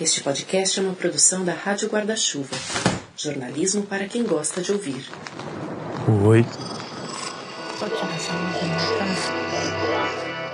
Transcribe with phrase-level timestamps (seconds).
[0.00, 2.56] Este podcast é uma produção da Rádio Guarda-Chuva.
[3.16, 5.08] Jornalismo para quem gosta de ouvir.
[6.24, 6.44] Oi.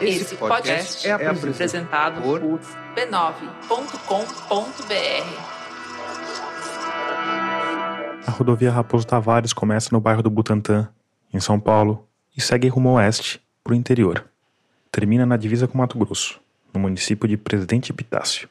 [0.03, 3.31] Esse podcast é apresentado por b9.com.br.
[8.27, 10.91] A rodovia Raposo Tavares começa no bairro do Butantã,
[11.33, 14.23] em São Paulo, e segue rumo oeste, para o interior.
[14.93, 16.39] Termina na divisa com Mato Grosso,
[16.75, 18.47] no município de Presidente Epitácio.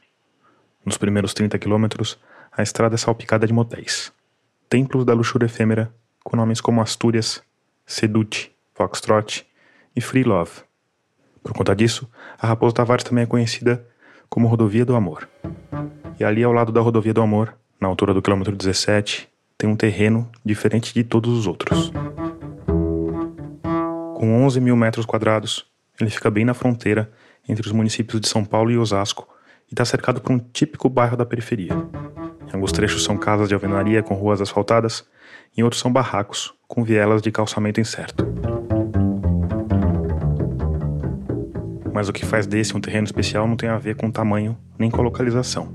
[0.86, 2.18] Nos primeiros 30 quilômetros,
[2.52, 4.12] a estrada é salpicada de motéis.
[4.70, 5.94] Templos da luxúria efêmera,
[6.24, 7.44] com nomes como Astúrias,
[7.86, 9.46] Sedute, Foxtrot
[9.96, 10.62] e Free Love.
[11.44, 13.86] Por conta disso, a Raposo Tavares também é conhecida
[14.30, 15.28] como Rodovia do Amor.
[16.20, 19.76] E ali ao lado da Rodovia do Amor, na altura do quilômetro 17, tem um
[19.76, 21.92] terreno diferente de todos os outros.
[24.16, 25.66] Com 11 mil metros quadrados,
[26.00, 27.12] ele fica bem na fronteira
[27.48, 29.28] entre os municípios de São Paulo e Osasco
[29.70, 31.74] e está cercado por um típico bairro da periferia.
[32.48, 35.06] Em alguns trechos são casas de alvenaria com ruas asfaltadas,
[35.56, 38.26] em outros são barracos com vielas de calçamento incerto.
[41.94, 44.90] Mas o que faz desse um terreno especial não tem a ver com tamanho nem
[44.90, 45.72] com localização.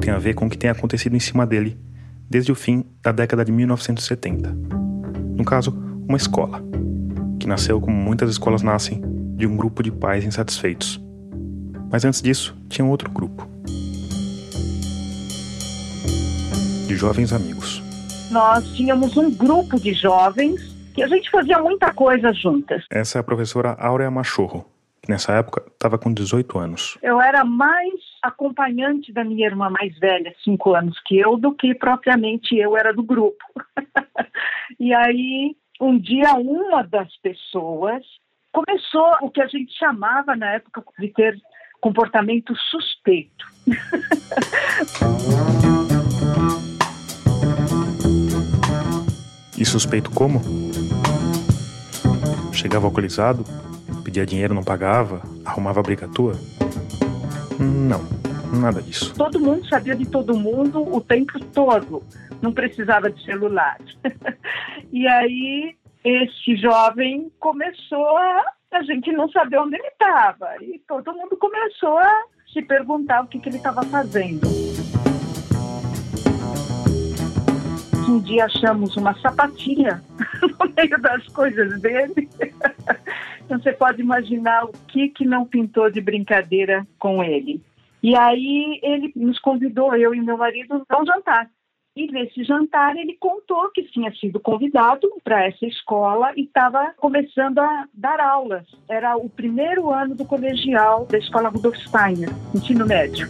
[0.00, 1.78] Tem a ver com o que tem acontecido em cima dele
[2.28, 4.56] desde o fim da década de 1970.
[5.34, 5.76] No caso,
[6.08, 6.62] uma escola,
[7.40, 9.02] que nasceu como muitas escolas nascem,
[9.34, 11.02] de um grupo de pais insatisfeitos
[11.90, 13.48] mas antes disso, tinha um outro grupo.
[16.86, 17.82] De jovens amigos.
[18.30, 20.60] Nós tínhamos um grupo de jovens
[20.94, 22.84] que a gente fazia muita coisa juntas.
[22.90, 24.66] Essa é a professora Áurea Machorro,
[25.02, 26.98] que nessa época estava com 18 anos.
[27.02, 31.74] Eu era mais acompanhante da minha irmã mais velha, cinco anos que eu, do que
[31.74, 33.44] propriamente eu era do grupo.
[34.78, 38.04] e aí, um dia, uma das pessoas
[38.52, 41.40] começou o que a gente chamava na época de ter
[41.80, 43.46] comportamento suspeito.
[49.56, 50.40] E suspeito como?
[52.52, 53.44] Chegava alcoolizado,
[54.04, 56.34] pedia dinheiro, não pagava, arrumava briga tua?
[57.58, 58.00] Não,
[58.58, 59.14] nada disso.
[59.14, 62.02] Todo mundo sabia de todo mundo o tempo todo,
[62.40, 63.78] não precisava de celular.
[64.92, 70.56] e aí esse jovem começou a a gente não sabia onde ele estava.
[70.60, 72.22] E todo mundo começou a
[72.52, 74.46] se perguntar o que, que ele estava fazendo.
[78.08, 80.02] Um dia achamos uma sapatilha
[80.42, 82.28] no meio das coisas dele.
[83.50, 87.60] Então você pode imaginar o que, que não pintou de brincadeira com ele.
[88.00, 91.50] E aí ele nos convidou, eu e meu marido, a um jantar.
[91.96, 97.58] E nesse jantar ele contou que tinha sido convidado para essa escola e estava começando
[97.58, 98.64] a dar aulas.
[98.88, 103.28] Era o primeiro ano do colegial da escola Rudolf Steiner, ensino médio.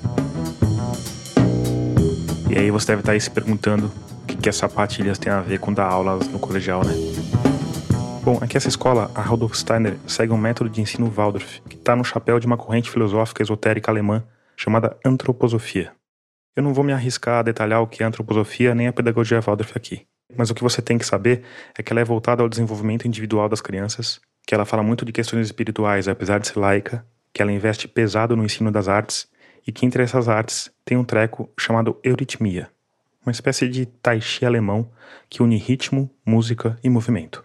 [2.51, 3.87] E aí você deve estar aí se perguntando
[4.23, 6.93] o que, que as sapatilhas têm a ver com dar aulas no colegial, né?
[8.23, 11.97] Bom, aqui essa escola, a Rudolf Steiner, segue um método de ensino Waldorf, que está
[11.97, 14.23] no chapéu de uma corrente filosófica esotérica alemã
[14.55, 15.93] chamada antroposofia.
[16.57, 19.41] Eu não vou me arriscar a detalhar o que é a antroposofia nem a pedagogia
[19.41, 20.07] Waldorf aqui.
[20.37, 21.43] Mas o que você tem que saber
[21.77, 25.13] é que ela é voltada ao desenvolvimento individual das crianças, que ela fala muito de
[25.13, 29.29] questões espirituais, apesar de ser laica, que ela investe pesado no ensino das artes
[29.67, 32.69] e que entre essas artes tem um treco chamado euritmia,
[33.25, 34.91] uma espécie de tai chi alemão
[35.29, 37.45] que une ritmo, música e movimento.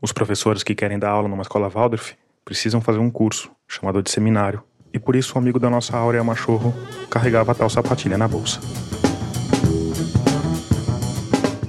[0.00, 4.10] Os professores que querem dar aula numa escola Waldorf precisam fazer um curso, chamado de
[4.10, 4.62] seminário,
[4.98, 6.74] e por isso um amigo da nossa Áurea Machorro
[7.08, 8.60] carregava tal sapatilha na bolsa.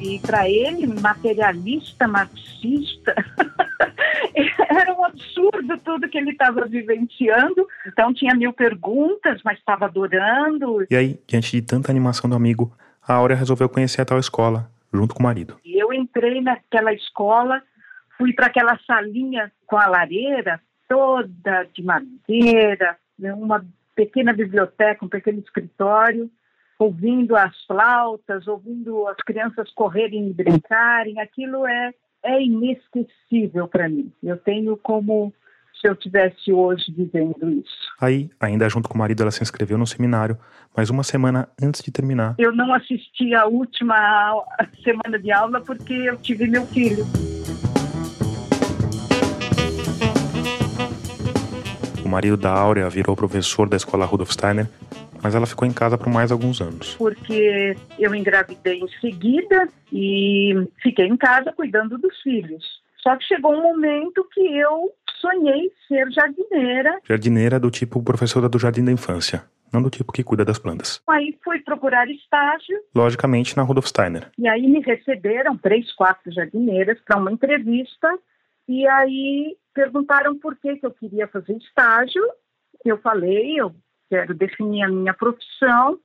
[0.02, 3.14] E para ele, materialista, marxista,
[4.68, 7.68] era um absurdo tudo que ele estava vivenciando.
[7.86, 10.88] Então tinha mil perguntas, mas estava adorando.
[10.90, 12.74] E aí, diante de tanta animação do amigo,
[13.08, 15.58] a Áurea resolveu conhecer a tal escola, junto com o marido.
[15.64, 17.62] E eu entrei naquela escola,
[18.18, 20.60] fui para aquela salinha com a lareira
[20.90, 22.98] toda de madeira,
[23.34, 23.66] uma
[23.96, 26.30] pequena biblioteca, um pequeno escritório,
[26.80, 34.12] ouvindo as flautas, ouvindo as crianças correrem e brincarem, aquilo é, é inesquecível para mim.
[34.24, 35.34] Eu tenho como
[35.80, 37.92] se eu tivesse hoje vivendo isso.
[38.00, 40.38] Aí, ainda junto com o marido, ela se inscreveu no seminário,
[40.76, 42.36] mas uma semana antes de terminar.
[42.38, 44.44] Eu não assisti a última
[44.84, 47.06] semana de aula porque eu tive meu filho.
[52.10, 54.68] O marido da Áurea virou professor da escola Rudolf Steiner,
[55.22, 56.96] mas ela ficou em casa por mais alguns anos.
[56.96, 62.66] Porque eu engravidei em seguida e fiquei em casa cuidando dos filhos.
[63.04, 64.92] Só que chegou um momento que eu
[65.22, 67.00] sonhei ser jardineira.
[67.08, 71.00] Jardineira do tipo professora do jardim da infância não do tipo que cuida das plantas.
[71.08, 72.76] Aí fui procurar estágio.
[72.96, 74.32] Logicamente na Rudolf Steiner.
[74.36, 78.18] E aí me receberam três, quatro jardineiras para uma entrevista
[78.68, 82.24] e aí perguntaram por que, que eu queria fazer estágio.
[82.84, 83.74] Eu falei, eu
[84.10, 86.00] quero definir a minha profissão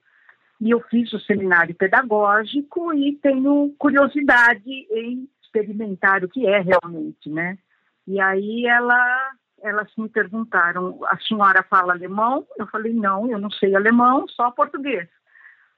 [0.61, 7.29] e eu fiz o seminário pedagógico e tenho curiosidade em experimentar o que é realmente,
[7.29, 7.59] né?
[8.07, 9.33] E aí ela
[9.63, 12.47] elas me perguntaram: a senhora fala alemão?
[12.59, 15.09] Eu falei: não, eu não sei alemão, só português.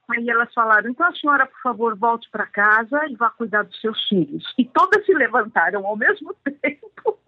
[0.08, 3.80] Aí elas falaram: então a senhora, por favor, volte para casa e vá cuidar dos
[3.80, 4.44] seus filhos.
[4.58, 7.18] E todas se levantaram ao mesmo tempo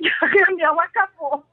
[0.00, 1.44] e a reunião acabou.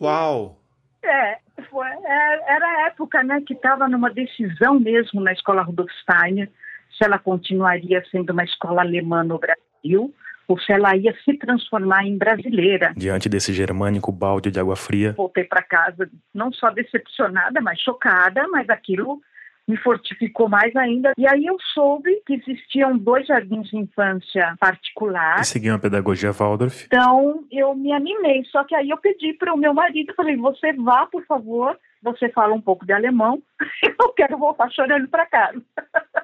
[0.00, 0.58] Uau!
[1.02, 1.38] É,
[1.70, 6.50] foi, é, era a época né, que estava numa decisão mesmo na escola Rudolf Steiner
[6.96, 10.12] se ela continuaria sendo uma escola alemã no Brasil
[10.48, 12.94] ou se ela ia se transformar em brasileira.
[12.96, 15.12] Diante desse germânico balde de água fria.
[15.12, 19.20] Voltei para casa não só decepcionada, mas chocada, mas aquilo
[19.68, 21.12] me fortificou mais ainda.
[21.18, 25.40] E aí eu soube que existiam dois jardins de infância particular.
[25.40, 26.86] E seguiam a pedagogia Waldorf.
[26.86, 30.72] Então eu me animei, só que aí eu pedi para o meu marido, falei, você
[30.72, 33.42] vá, por favor, você fala um pouco de alemão,
[34.00, 35.62] eu quero voltar chorando para casa.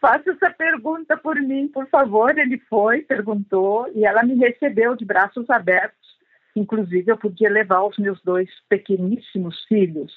[0.00, 2.36] Faça essa pergunta por mim, por favor.
[2.38, 5.98] Ele foi, perguntou, e ela me recebeu de braços abertos.
[6.56, 10.12] Inclusive, eu podia levar os meus dois pequeníssimos filhos.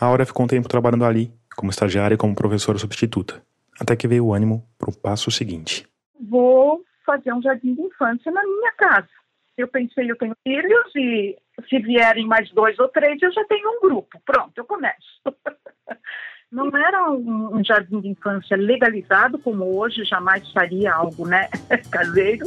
[0.00, 3.42] A Aura ficou um tempo trabalhando ali, como estagiária e como professora substituta,
[3.80, 5.84] até que veio o ânimo para o passo seguinte.
[6.20, 9.08] Vou fazer um jardim de infância na minha casa.
[9.56, 11.36] Eu pensei, eu tenho filhos e
[11.68, 14.20] se vierem mais dois ou três, eu já tenho um grupo.
[14.24, 15.20] Pronto, eu começo.
[16.50, 21.48] Não era um, jardim de infância legalizado como hoje, jamais faria algo, né,
[21.90, 22.46] caseiro.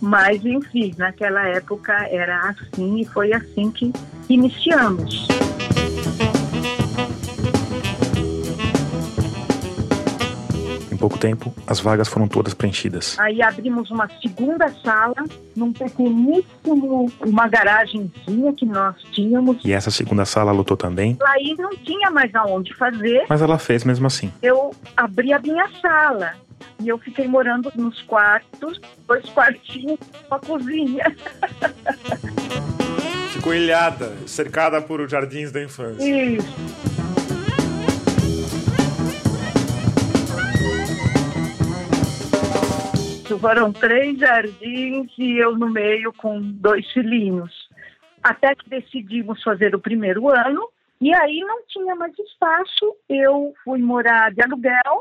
[0.00, 3.90] Mas, enfim, naquela época era assim e foi assim que
[4.28, 5.26] iniciamos.
[11.06, 13.16] Pouco tempo, as vagas foram todas preenchidas.
[13.20, 15.14] Aí abrimos uma segunda sala,
[15.54, 19.64] num pequeníssimo, uma garagenzinha que nós tínhamos.
[19.64, 21.16] E essa segunda sala lotou também?
[21.24, 23.24] Aí não tinha mais aonde fazer.
[23.28, 24.32] Mas ela fez mesmo assim.
[24.42, 26.32] Eu abri a minha sala.
[26.80, 31.16] E eu fiquei morando nos quartos, dois quartinhos, uma cozinha.
[33.30, 36.04] Ficou ilhada, cercada por jardins da infância.
[36.04, 37.05] Isso.
[43.34, 47.52] Foram três jardins e eu no meio com dois filhinhos.
[48.22, 50.68] Até que decidimos fazer o primeiro ano
[51.00, 52.96] e aí não tinha mais espaço.
[53.08, 55.00] Eu fui morar de aluguel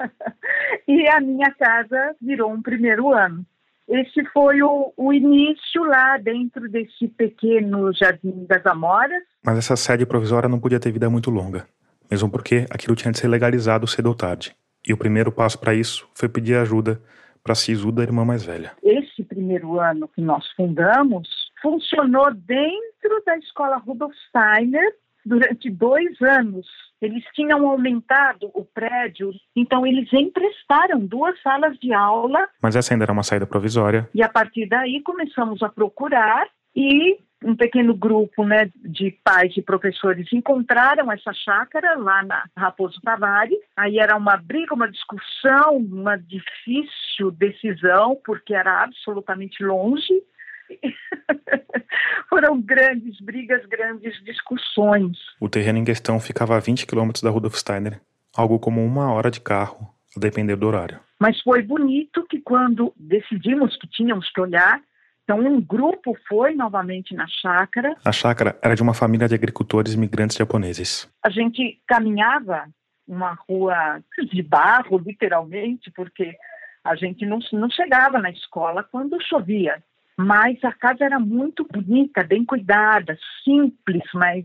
[0.86, 3.44] e a minha casa virou um primeiro ano.
[3.88, 9.22] Esse foi o, o, início lá dentro desse pequeno Jardim das Amoras.
[9.44, 11.66] Mas essa sede provisória não podia ter vida muito longa,
[12.10, 14.56] mesmo porque aquilo tinha de ser legalizado cedo ou tarde.
[14.86, 17.00] E o primeiro passo para isso foi pedir ajuda
[17.46, 18.72] para a Sisu da irmã mais velha.
[18.82, 21.28] Esse primeiro ano que nós fundamos
[21.62, 24.92] funcionou dentro da escola Rudolf Steiner
[25.24, 26.66] durante dois anos.
[27.00, 32.48] Eles tinham aumentado o prédio, então eles emprestaram duas salas de aula.
[32.60, 34.08] Mas essa ainda era uma saída provisória.
[34.12, 39.62] E a partir daí começamos a procurar e um pequeno grupo né, de pais e
[39.62, 43.58] professores encontraram essa chácara lá na Raposo Tavares.
[43.76, 50.22] Aí era uma briga, uma discussão, uma difícil decisão, porque era absolutamente longe.
[52.28, 55.16] Foram grandes brigas, grandes discussões.
[55.40, 58.00] O terreno em questão ficava a 20 quilômetros da Rudolf Steiner,
[58.36, 60.98] algo como uma hora de carro, a depender do horário.
[61.20, 64.80] Mas foi bonito que quando decidimos que tínhamos que olhar,
[65.26, 67.96] então, um grupo foi novamente na chácara.
[68.04, 71.10] A chácara era de uma família de agricultores migrantes japoneses.
[71.20, 72.68] A gente caminhava
[73.08, 76.36] uma rua de barro, literalmente, porque
[76.84, 79.82] a gente não, não chegava na escola quando chovia.
[80.16, 84.44] Mas a casa era muito bonita, bem cuidada, simples, mas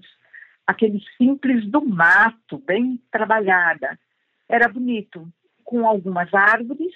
[0.65, 4.00] aquele simples do mato, bem trabalhada.
[4.50, 5.31] Era bonito,
[5.63, 6.91] com algumas árvores,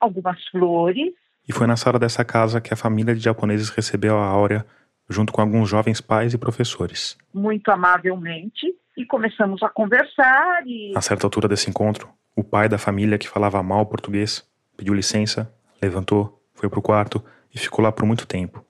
[0.00, 1.12] algumas flores,
[1.48, 4.64] e foi na sala dessa casa que a família de japoneses recebeu a Áurea,
[5.08, 7.16] junto com alguns jovens pais e professores.
[7.34, 10.92] Muito amavelmente, e começamos a conversar e...
[10.96, 14.46] A certa altura desse encontro, o pai da família, que falava mal português,
[14.76, 17.22] pediu licença, levantou, foi pro quarto
[17.54, 18.64] e ficou lá por muito tempo.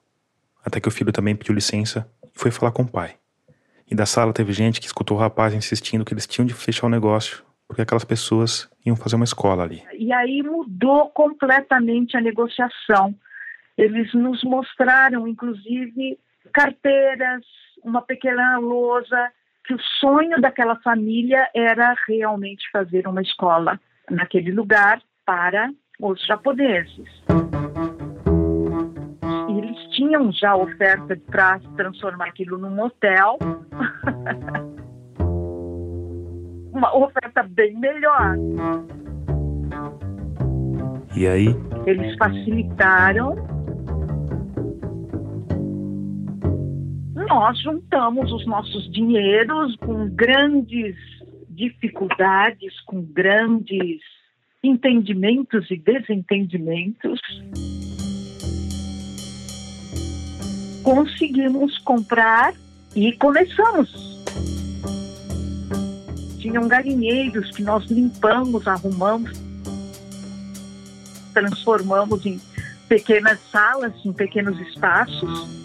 [0.64, 3.16] Até que o filho também pediu licença e foi falar com o pai.
[3.90, 6.86] E da sala teve gente que escutou o rapaz insistindo que eles tinham de fechar
[6.86, 9.82] o negócio porque aquelas pessoas iam fazer uma escola ali.
[9.94, 13.14] E aí mudou completamente a negociação.
[13.78, 16.18] Eles nos mostraram, inclusive,
[16.52, 17.42] carteiras,
[17.82, 19.32] uma pequena lousa,
[19.64, 27.08] que o sonho daquela família era realmente fazer uma escola naquele lugar para os japoneses.
[29.48, 33.38] Eles tinham já oferta para transformar aquilo num hotel.
[36.72, 38.36] uma oferta bem melhor.
[41.14, 41.48] E aí?
[41.86, 43.36] Eles facilitaram.
[47.14, 50.96] Nós juntamos os nossos dinheiros com grandes
[51.48, 54.00] dificuldades, com grandes
[54.64, 57.20] entendimentos e desentendimentos.
[60.82, 62.52] Conseguimos comprar
[62.94, 64.11] e começamos
[66.42, 69.30] tinham galinheiros que nós limpamos, arrumamos,
[71.32, 72.40] transformamos em
[72.88, 75.61] pequenas salas, em pequenos espaços.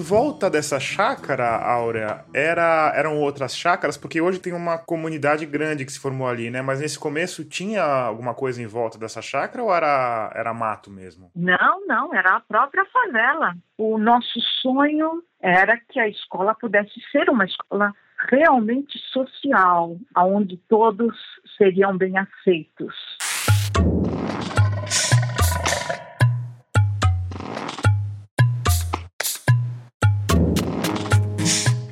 [0.00, 5.84] Em volta dessa chácara, Áurea, era, eram outras chácaras, porque hoje tem uma comunidade grande
[5.84, 6.62] que se formou ali, né?
[6.62, 11.30] Mas nesse começo tinha alguma coisa em volta dessa chácara ou era, era mato mesmo?
[11.36, 13.52] Não, não, era a própria favela.
[13.76, 17.92] O nosso sonho era que a escola pudesse ser uma escola
[18.30, 21.14] realmente social, onde todos
[21.58, 22.94] seriam bem aceitos.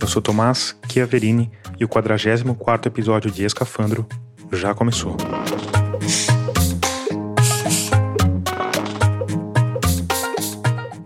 [0.09, 4.07] Eu sou Tomás Chiaverini e o 44 episódio de Escafandro
[4.53, 5.15] já começou.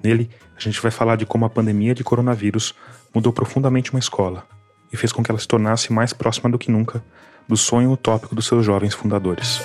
[0.05, 2.77] Nele, a gente vai falar de como a pandemia de coronavírus
[3.13, 4.47] mudou profundamente uma escola
[4.93, 7.03] e fez com que ela se tornasse mais próxima do que nunca
[7.49, 9.63] do sonho utópico dos seus jovens fundadores.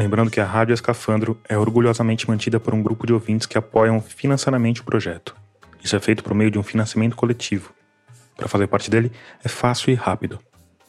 [0.00, 4.00] Lembrando que a Rádio Escafandro é orgulhosamente mantida por um grupo de ouvintes que apoiam
[4.00, 5.36] financeiramente o projeto.
[5.84, 7.70] Isso é feito por meio de um financiamento coletivo.
[8.34, 9.12] Para fazer parte dele
[9.44, 10.38] é fácil e rápido.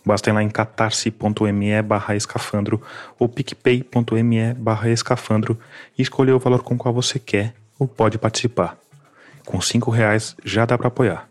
[0.06, 2.82] Basta ir lá em catarse.me barra escafandro
[3.20, 5.60] ou picpay.me barra escafandro
[5.98, 8.78] e escolher o valor com qual você quer ou pode participar.
[9.46, 11.31] Com cinco reais já dá para apoiar.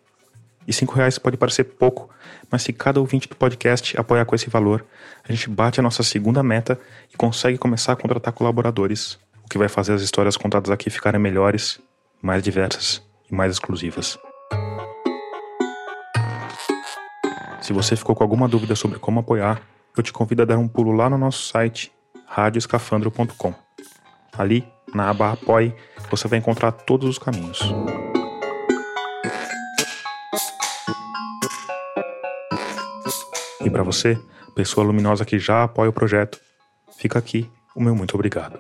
[0.71, 2.09] E cinco reais pode parecer pouco,
[2.49, 4.87] mas se cada ouvinte do podcast apoiar com esse valor,
[5.29, 6.79] a gente bate a nossa segunda meta
[7.13, 11.21] e consegue começar a contratar colaboradores, o que vai fazer as histórias contadas aqui ficarem
[11.21, 11.81] melhores,
[12.23, 14.17] mais diversas e mais exclusivas.
[17.61, 19.61] Se você ficou com alguma dúvida sobre como apoiar,
[19.97, 21.91] eu te convido a dar um pulo lá no nosso site
[22.29, 23.53] radioescafandro.com.
[24.39, 25.75] Ali, na aba Apoie,
[26.09, 27.61] você vai encontrar todos os caminhos.
[33.63, 34.19] E para você,
[34.55, 36.41] pessoa luminosa que já apoia o projeto,
[36.99, 38.59] fica aqui o meu muito obrigado.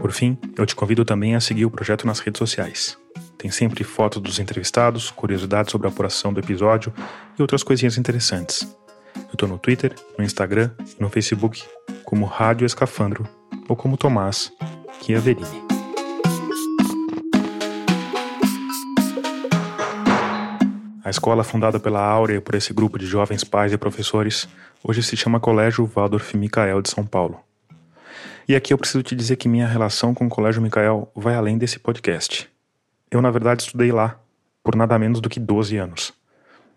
[0.00, 2.98] Por fim, eu te convido também a seguir o projeto nas redes sociais.
[3.36, 6.92] Tem sempre fotos dos entrevistados, curiosidades sobre a apuração do episódio
[7.38, 8.66] e outras coisinhas interessantes.
[9.30, 11.62] Eu tô no Twitter, no Instagram e no Facebook
[12.04, 13.28] como Rádio Escafandro
[13.68, 14.52] ou como Tomás
[15.02, 15.73] Chiaverini.
[21.04, 24.48] A escola, fundada pela Áurea por esse grupo de jovens pais e professores,
[24.82, 27.38] hoje se chama Colégio Waldorf Micael de São Paulo.
[28.48, 31.58] E aqui eu preciso te dizer que minha relação com o Colégio Micael vai além
[31.58, 32.48] desse podcast.
[33.10, 34.18] Eu, na verdade, estudei lá,
[34.62, 36.14] por nada menos do que 12 anos.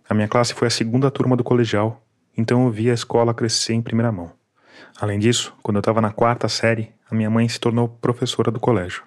[0.09, 2.03] A minha classe foi a segunda turma do colegial,
[2.37, 4.33] então eu vi a escola crescer em primeira mão.
[4.99, 8.59] Além disso, quando eu estava na quarta série, a minha mãe se tornou professora do
[8.59, 9.03] colégio.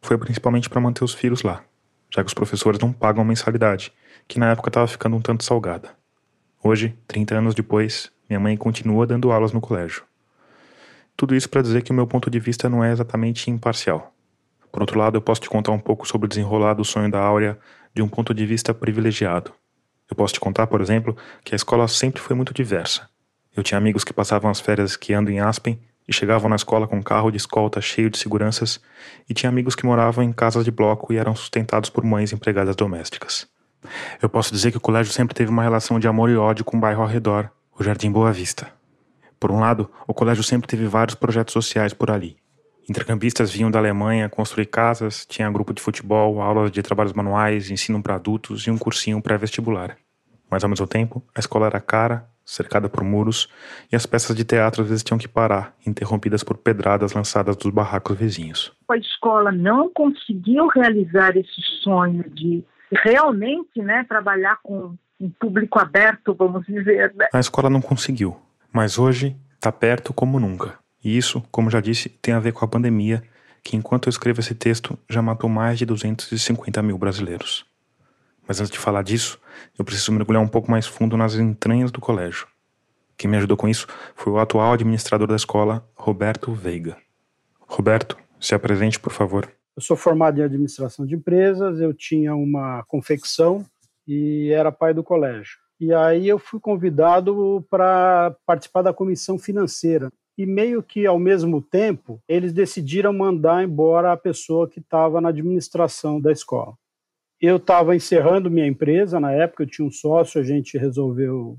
[0.00, 1.62] Foi principalmente para manter os filhos lá,
[2.08, 3.92] já que os professores não pagam mensalidade
[4.26, 5.90] que na época estava ficando um tanto salgada.
[6.62, 10.02] Hoje, 30 anos depois, minha mãe continua dando aulas no colégio.
[11.16, 14.12] Tudo isso para dizer que o meu ponto de vista não é exatamente imparcial.
[14.72, 17.20] Por outro lado, eu posso te contar um pouco sobre o desenrolar do sonho da
[17.20, 17.58] Áurea
[17.94, 19.52] de um ponto de vista privilegiado.
[20.10, 23.08] Eu posso te contar, por exemplo, que a escola sempre foi muito diversa.
[23.56, 25.78] Eu tinha amigos que passavam as férias esquiando em Aspen
[26.08, 28.80] e chegavam na escola com um carro de escolta cheio de seguranças,
[29.28, 32.76] e tinha amigos que moravam em casas de bloco e eram sustentados por mães empregadas
[32.76, 33.46] domésticas.
[34.20, 36.76] Eu posso dizer que o colégio sempre teve uma relação de amor e ódio com
[36.76, 38.72] o bairro ao redor, o Jardim Boa Vista.
[39.38, 42.36] Por um lado, o colégio sempre teve vários projetos sociais por ali.
[42.88, 48.02] Intercambistas vinham da Alemanha construir casas, tinha grupo de futebol, aulas de trabalhos manuais, ensino
[48.02, 49.96] para adultos e um cursinho pré-vestibular.
[50.50, 53.48] Mas ao mesmo tempo, a escola era cara cercada por muros,
[53.90, 57.72] e as peças de teatro às vezes tinham que parar, interrompidas por pedradas lançadas dos
[57.72, 58.72] barracos vizinhos.
[58.90, 62.62] A escola não conseguiu realizar esse sonho de
[63.02, 67.14] realmente né, trabalhar com um público aberto, vamos dizer.
[67.14, 67.26] Né?
[67.32, 68.36] A escola não conseguiu,
[68.72, 70.78] mas hoje está perto como nunca.
[71.02, 73.22] E isso, como já disse, tem a ver com a pandemia,
[73.62, 77.64] que enquanto eu escrevo esse texto já matou mais de 250 mil brasileiros.
[78.46, 79.38] Mas antes de falar disso,
[79.78, 82.46] eu preciso mergulhar um pouco mais fundo nas entranhas do colégio.
[83.16, 86.96] Quem me ajudou com isso foi o atual administrador da escola, Roberto Veiga.
[87.60, 89.50] Roberto, se apresente, por favor.
[89.76, 93.64] Eu sou formado em administração de empresas, eu tinha uma confecção
[94.06, 95.58] e era pai do colégio.
[95.80, 100.10] E aí eu fui convidado para participar da comissão financeira.
[100.36, 105.28] E meio que ao mesmo tempo, eles decidiram mandar embora a pessoa que estava na
[105.28, 106.74] administração da escola.
[107.40, 111.58] Eu estava encerrando minha empresa na época, eu tinha um sócio, a gente resolveu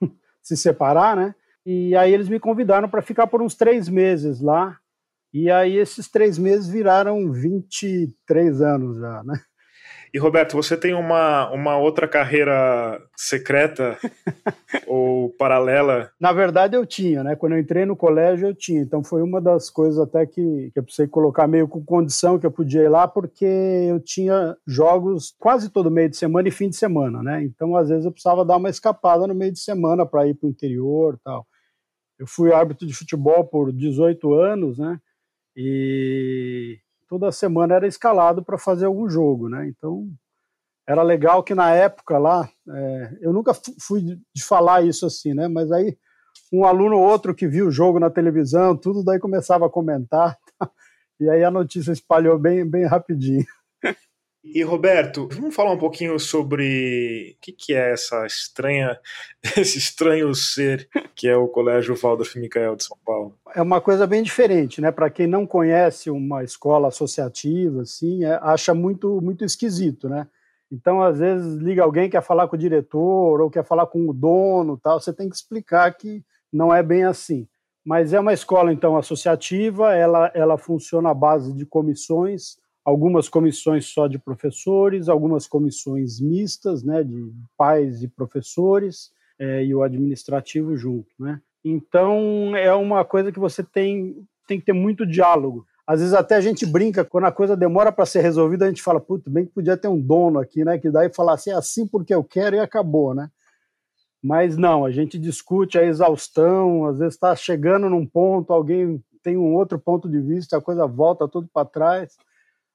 [0.42, 1.34] se separar, né?
[1.64, 4.78] E aí eles me convidaram para ficar por uns três meses lá.
[5.32, 9.40] E aí esses três meses viraram 23 anos já, né?
[10.14, 13.96] E Roberto, você tem uma, uma outra carreira secreta
[14.86, 16.10] ou paralela?
[16.20, 17.34] Na verdade, eu tinha, né?
[17.34, 18.82] Quando eu entrei no colégio, eu tinha.
[18.82, 22.44] Então foi uma das coisas até que, que eu precisei colocar meio com condição que
[22.44, 23.46] eu podia ir lá, porque
[23.88, 27.42] eu tinha jogos quase todo meio de semana e fim de semana, né?
[27.42, 30.46] Então, às vezes, eu precisava dar uma escapada no meio de semana para ir para
[30.46, 31.46] o interior tal.
[32.18, 35.00] Eu fui árbitro de futebol por 18 anos, né?
[35.56, 36.78] E
[37.08, 39.68] toda semana era escalado para fazer algum jogo, né?
[39.68, 40.08] Então
[40.86, 44.02] era legal que na época lá, é, eu nunca fui
[44.34, 45.48] de falar isso assim, né?
[45.48, 45.96] Mas aí
[46.52, 50.36] um aluno ou outro que viu o jogo na televisão, tudo daí começava a comentar,
[51.20, 53.44] e aí a notícia espalhou bem, bem rapidinho.
[54.44, 58.98] E Roberto, vamos falar um pouquinho sobre o que, que é essa estranha,
[59.56, 63.38] esse estranho ser que é o Colégio Waldorf Michael de São Paulo.
[63.54, 64.90] É uma coisa bem diferente, né?
[64.90, 70.26] Para quem não conhece uma escola associativa, assim, é, acha muito muito esquisito, né?
[70.72, 74.12] Então, às vezes liga alguém quer falar com o diretor ou quer falar com o
[74.12, 74.98] dono, tal.
[74.98, 77.46] Você tem que explicar que não é bem assim.
[77.84, 79.94] Mas é uma escola então associativa.
[79.94, 86.82] Ela ela funciona à base de comissões algumas comissões só de professores, algumas comissões mistas,
[86.82, 91.40] né, de pais e professores, é, e o administrativo junto, né.
[91.64, 95.64] Então é uma coisa que você tem tem que ter muito diálogo.
[95.86, 98.82] Às vezes até a gente brinca quando a coisa demora para ser resolvida, a gente
[98.82, 101.54] fala, puto, bem que podia ter um dono aqui, né, que daí falar assim, é
[101.54, 103.30] assim porque eu quero e acabou, né.
[104.22, 109.36] Mas não, a gente discute a exaustão, às vezes está chegando num ponto, alguém tem
[109.36, 112.16] um outro ponto de vista, a coisa volta tudo para trás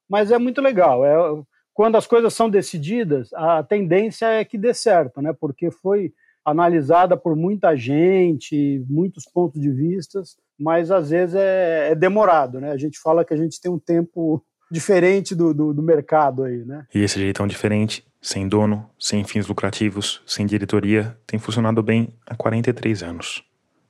[0.08, 1.04] mas é muito legal.
[1.04, 1.42] É,
[1.74, 5.32] quando as coisas são decididas, a tendência é que dê certo, né?
[5.32, 6.12] Porque foi
[6.44, 12.72] analisada por muita gente, muitos pontos de vistas, mas às vezes é, é demorado, né?
[12.72, 16.64] A gente fala que a gente tem um tempo diferente do, do, do mercado aí,
[16.64, 16.86] né?
[16.94, 22.34] E esse jeitão diferente, sem dono, sem fins lucrativos, sem diretoria, tem funcionado bem há
[22.34, 23.44] 43 anos.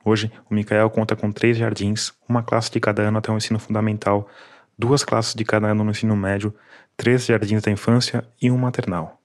[0.05, 3.59] Hoje, o Micael conta com três jardins, uma classe de cada ano até o ensino
[3.59, 4.29] fundamental,
[4.79, 6.55] duas classes de cada ano no ensino médio,
[6.97, 9.21] três jardins da infância e um maternal.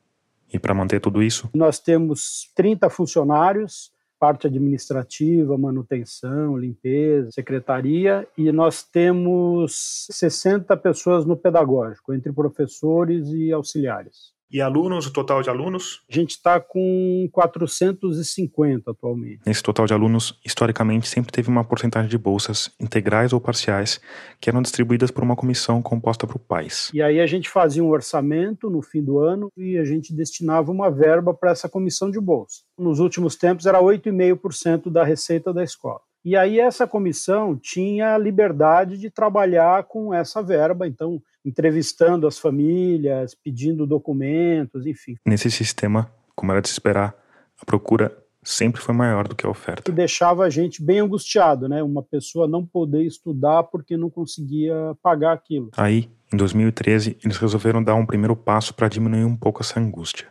[0.52, 1.50] E para manter tudo isso?
[1.54, 11.36] Nós temos 30 funcionários, parte administrativa, manutenção, limpeza, secretaria, e nós temos 60 pessoas no
[11.36, 14.33] pedagógico, entre professores e auxiliares.
[14.54, 16.04] E alunos, o total de alunos?
[16.08, 19.42] A gente está com 450 atualmente.
[19.48, 24.00] Nesse total de alunos, historicamente sempre teve uma porcentagem de bolsas, integrais ou parciais,
[24.40, 26.92] que eram distribuídas por uma comissão composta por pais.
[26.94, 30.72] E aí a gente fazia um orçamento no fim do ano e a gente destinava
[30.72, 32.62] uma verba para essa comissão de bolsa.
[32.78, 36.02] Nos últimos tempos era 8,5% da receita da escola.
[36.24, 43.36] E aí essa comissão tinha liberdade de trabalhar com essa verba, então entrevistando as famílias,
[43.36, 45.16] pedindo documentos, enfim.
[45.26, 47.14] Nesse sistema, como era de se esperar,
[47.62, 49.84] a procura sempre foi maior do que a oferta.
[49.84, 51.82] Que deixava a gente bem angustiado, né?
[51.82, 55.70] Uma pessoa não poder estudar porque não conseguia pagar aquilo.
[55.76, 60.28] Aí, em 2013, eles resolveram dar um primeiro passo para diminuir um pouco essa angústia.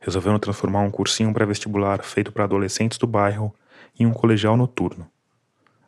[0.00, 3.54] Resolveram transformar um cursinho pré-vestibular feito para adolescentes do bairro
[3.98, 5.06] em um colegial noturno.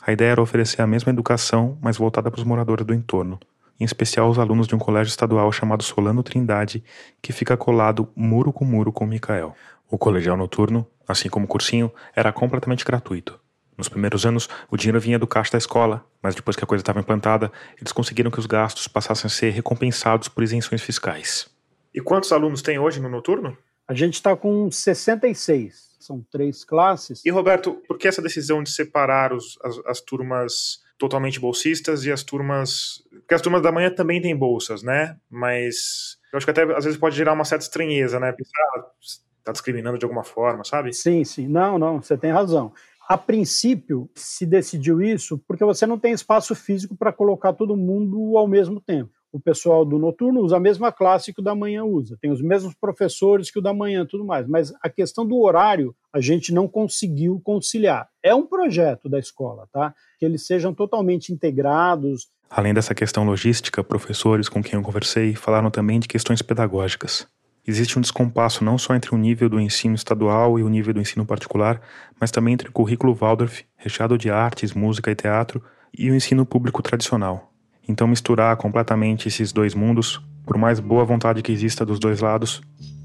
[0.07, 3.40] A ideia era oferecer a mesma educação, mas voltada para os moradores do entorno,
[3.81, 6.85] em especial os alunos de um colégio estadual chamado Solano Trindade,
[7.21, 9.53] que fica colado muro com muro com Micael.
[9.90, 13.40] O colegial noturno, assim como o cursinho, era completamente gratuito.
[13.77, 16.83] Nos primeiros anos, o dinheiro vinha do caixa da escola, mas depois que a coisa
[16.83, 21.49] estava implantada, eles conseguiram que os gastos passassem a ser recompensados por isenções fiscais.
[21.92, 23.59] E quantos alunos tem hoje no noturno?
[23.88, 27.25] A gente está com 66, são três classes.
[27.25, 32.13] E, Roberto, por que essa decisão de separar os, as, as turmas totalmente bolsistas e
[32.13, 33.03] as turmas.
[33.11, 35.17] Porque as turmas da manhã também têm bolsas, né?
[35.31, 38.33] Mas eu acho que até às vezes pode gerar uma certa estranheza, né?
[38.33, 38.93] Pensar,
[39.39, 40.93] está discriminando de alguma forma, sabe?
[40.93, 41.47] Sim, sim.
[41.49, 42.73] Não, não, você tem razão.
[43.09, 48.37] A princípio, se decidiu isso porque você não tem espaço físico para colocar todo mundo
[48.37, 49.13] ao mesmo tempo.
[49.37, 52.40] O pessoal do noturno usa a mesma classe que o da manhã usa, tem os
[52.40, 54.49] mesmos professores que o da manhã, tudo mais.
[54.49, 58.09] Mas a questão do horário a gente não conseguiu conciliar.
[58.22, 59.94] É um projeto da escola, tá?
[60.18, 62.29] Que eles sejam totalmente integrados.
[62.49, 67.29] Além dessa questão logística, professores com quem eu conversei falaram também de questões pedagógicas.
[67.66, 71.01] Existe um descompasso não só entre o nível do ensino estadual e o nível do
[71.03, 71.83] ensino particular,
[72.18, 76.46] mas também entre o currículo Waldorf, recheado de artes, música e teatro, e o ensino
[76.46, 77.53] público tradicional.
[77.88, 82.61] Então, misturar completamente esses dois mundos, por mais boa vontade que exista dos dois lados,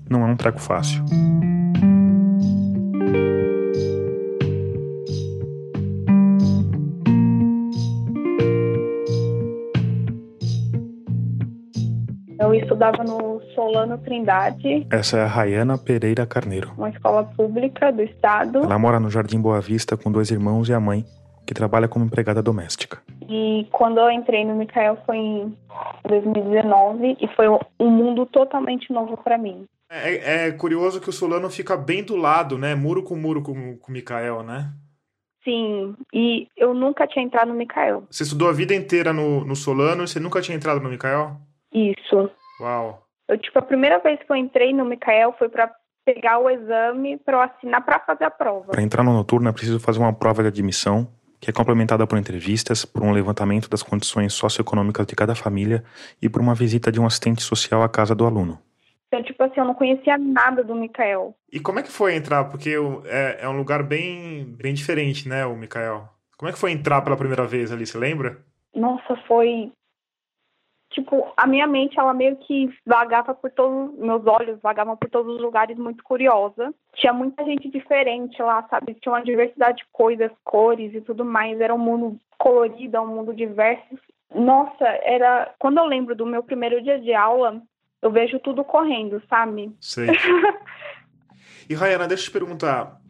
[0.10, 1.04] não é um treco fácil.
[12.40, 14.88] Eu estudava no Solano Trindade.
[14.90, 16.72] Essa é a Rayana Pereira Carneiro.
[16.76, 18.60] Uma escola pública do estado.
[18.60, 21.06] Ela mora no Jardim Boa Vista com dois irmãos e a mãe,
[21.46, 22.98] que trabalha como empregada doméstica.
[23.34, 25.58] E quando eu entrei no Micael foi em
[26.06, 29.66] 2019 e foi um mundo totalmente novo para mim.
[29.90, 32.76] É, é, curioso que o Solano fica bem do lado, né?
[32.76, 34.74] Muro com muro com, com o Micael, né?
[35.46, 38.04] Sim, e eu nunca tinha entrado no Micael.
[38.12, 41.38] Você estudou a vida inteira no, no Solano e você nunca tinha entrado no Micael?
[41.74, 42.30] Isso.
[42.60, 43.02] Uau.
[43.30, 45.72] Eu, tipo, a primeira vez que eu entrei no Micael foi para
[46.04, 48.72] pegar o exame para eu assinar para fazer a prova.
[48.72, 51.08] Para entrar no noturno é preciso fazer uma prova de admissão,
[51.42, 55.84] que é complementada por entrevistas, por um levantamento das condições socioeconômicas de cada família
[56.22, 58.60] e por uma visita de um assistente social à casa do aluno.
[59.08, 61.36] Então, tipo assim, eu não conhecia nada do Micael.
[61.52, 62.46] E como é que foi entrar?
[62.46, 62.76] Porque
[63.06, 66.08] é, é um lugar bem, bem diferente, né, o Micael?
[66.38, 68.38] Como é que foi entrar pela primeira vez ali, você lembra?
[68.74, 69.72] Nossa, foi
[70.92, 75.36] tipo, a minha mente, ela meio que vagava por todos, meus olhos vagavam por todos
[75.36, 76.74] os lugares muito curiosa.
[76.94, 78.94] Tinha muita gente diferente lá, sabe?
[78.96, 81.60] Tinha uma diversidade de coisas, cores e tudo mais.
[81.60, 83.98] Era um mundo colorido, um mundo diverso.
[84.34, 85.54] Nossa, era.
[85.58, 87.62] Quando eu lembro do meu primeiro dia de aula,
[88.02, 89.76] eu vejo tudo correndo, sabe?
[89.80, 90.08] Sei.
[91.70, 93.01] e Rayana, deixa eu te perguntar.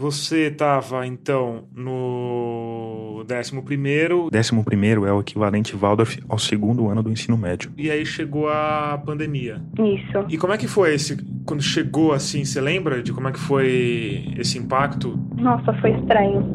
[0.00, 4.30] Você estava, então, no 11º.
[4.30, 7.70] 11º é o equivalente Waldorf ao segundo ano do ensino médio.
[7.76, 9.60] E aí chegou a pandemia.
[9.78, 10.24] Isso.
[10.30, 11.22] E como é que foi esse...
[11.44, 15.20] Quando chegou, assim, você lembra de como é que foi esse impacto?
[15.36, 16.46] Nossa, foi estranho.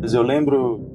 [0.00, 0.88] Mas eu lembro...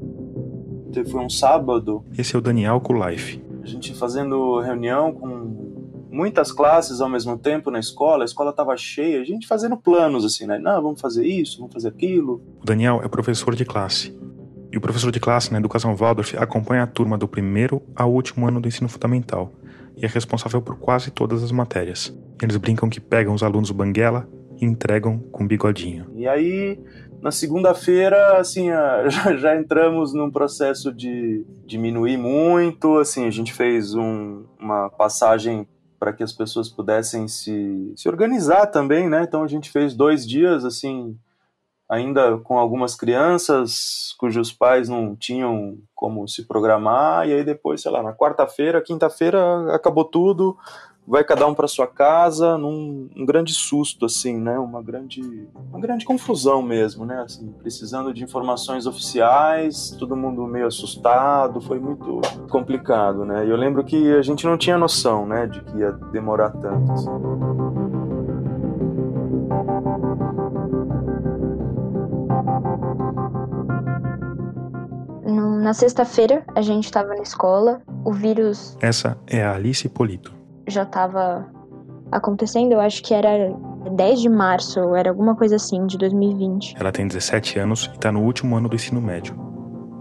[1.11, 2.03] Foi um sábado.
[2.17, 7.71] Esse é o Daniel Kulife a gente fazendo reunião com muitas classes ao mesmo tempo
[7.71, 10.59] na escola, a escola estava cheia, a gente fazendo planos assim, né?
[10.59, 12.43] Não, vamos fazer isso, vamos fazer aquilo.
[12.61, 14.15] O Daniel é professor de classe.
[14.71, 18.47] E o professor de classe na educação Waldorf acompanha a turma do primeiro ao último
[18.47, 19.51] ano do ensino fundamental
[19.97, 22.15] e é responsável por quase todas as matérias.
[22.39, 26.07] Eles brincam que pegam os alunos banguela e entregam com bigodinho.
[26.15, 26.79] E aí
[27.25, 28.67] na segunda-feira, assim,
[29.09, 35.67] já, já, entramos num processo de diminuir muito, assim, a gente fez um, uma passagem
[35.99, 39.23] para que as pessoas pudessem se, se organizar também, né?
[39.23, 41.17] Então a gente fez dois dias, assim,
[41.89, 47.91] ainda com algumas crianças cujos pais não tinham como se programar, e aí depois, sei
[47.91, 50.55] lá, na quarta-feira, quinta-feira acabou tudo,
[51.07, 54.57] vai cada um para sua casa num um grande susto assim, né?
[54.57, 57.21] Uma grande uma grande confusão mesmo, né?
[57.21, 63.45] Assim, precisando de informações oficiais, todo mundo meio assustado, foi muito complicado, né?
[63.45, 66.91] E eu lembro que a gente não tinha noção, né, de que ia demorar tanto.
[66.91, 67.09] Assim.
[75.63, 78.77] Na sexta-feira, a gente estava na escola, o vírus.
[78.79, 80.34] Essa é a Alice Polito
[80.67, 81.49] já estava
[82.11, 83.53] acontecendo, eu acho que era
[83.91, 86.75] 10 de março, era alguma coisa assim, de 2020.
[86.79, 89.35] Ela tem 17 anos e está no último ano do ensino médio,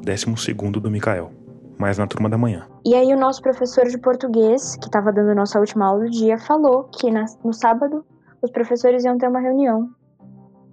[0.04, 1.30] 12 do Micael,
[1.78, 2.66] mas na turma da manhã.
[2.84, 6.38] E aí o nosso professor de português, que estava dando nossa última aula do dia,
[6.38, 8.04] falou que na, no sábado
[8.42, 9.88] os professores iam ter uma reunião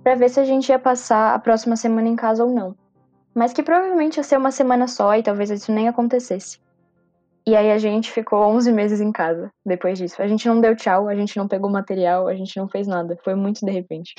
[0.04, 2.76] para ver se a gente ia passar a próxima semana em casa ou não.
[3.34, 6.60] Mas que provavelmente ia ser uma semana só e talvez isso nem acontecesse.
[7.46, 10.22] E aí a gente ficou 11 meses em casa depois disso.
[10.22, 13.18] A gente não deu tchau, a gente não pegou material, a gente não fez nada.
[13.24, 14.14] Foi muito de repente.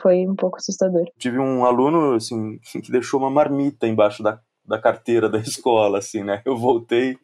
[0.00, 1.04] Foi um pouco assustador.
[1.18, 6.24] Tive um aluno, assim, que deixou uma marmita embaixo da da carteira da escola, assim,
[6.24, 6.42] né?
[6.44, 7.18] Eu voltei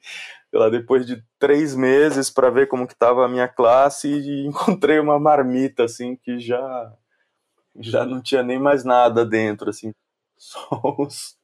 [0.53, 4.99] lá depois de três meses para ver como que estava a minha classe e encontrei
[4.99, 6.93] uma marmita, assim, que já
[7.77, 9.93] já não tinha nem mais nada dentro, assim,
[10.37, 11.37] só os,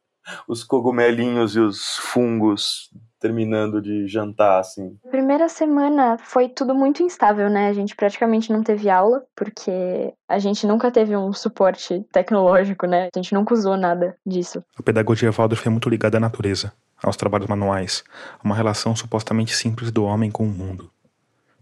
[0.46, 4.96] os cogumelinhos e os fungos terminando de jantar, assim.
[5.10, 7.68] Primeira semana foi tudo muito instável, né?
[7.68, 13.08] A gente praticamente não teve aula, porque a gente nunca teve um suporte tecnológico, né?
[13.14, 14.62] A gente nunca usou nada disso.
[14.78, 18.04] A pedagogia Waldorf é muito ligada à natureza, aos trabalhos manuais,
[18.38, 20.90] a uma relação supostamente simples do homem com o mundo.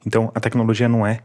[0.05, 1.21] Então, a tecnologia não é,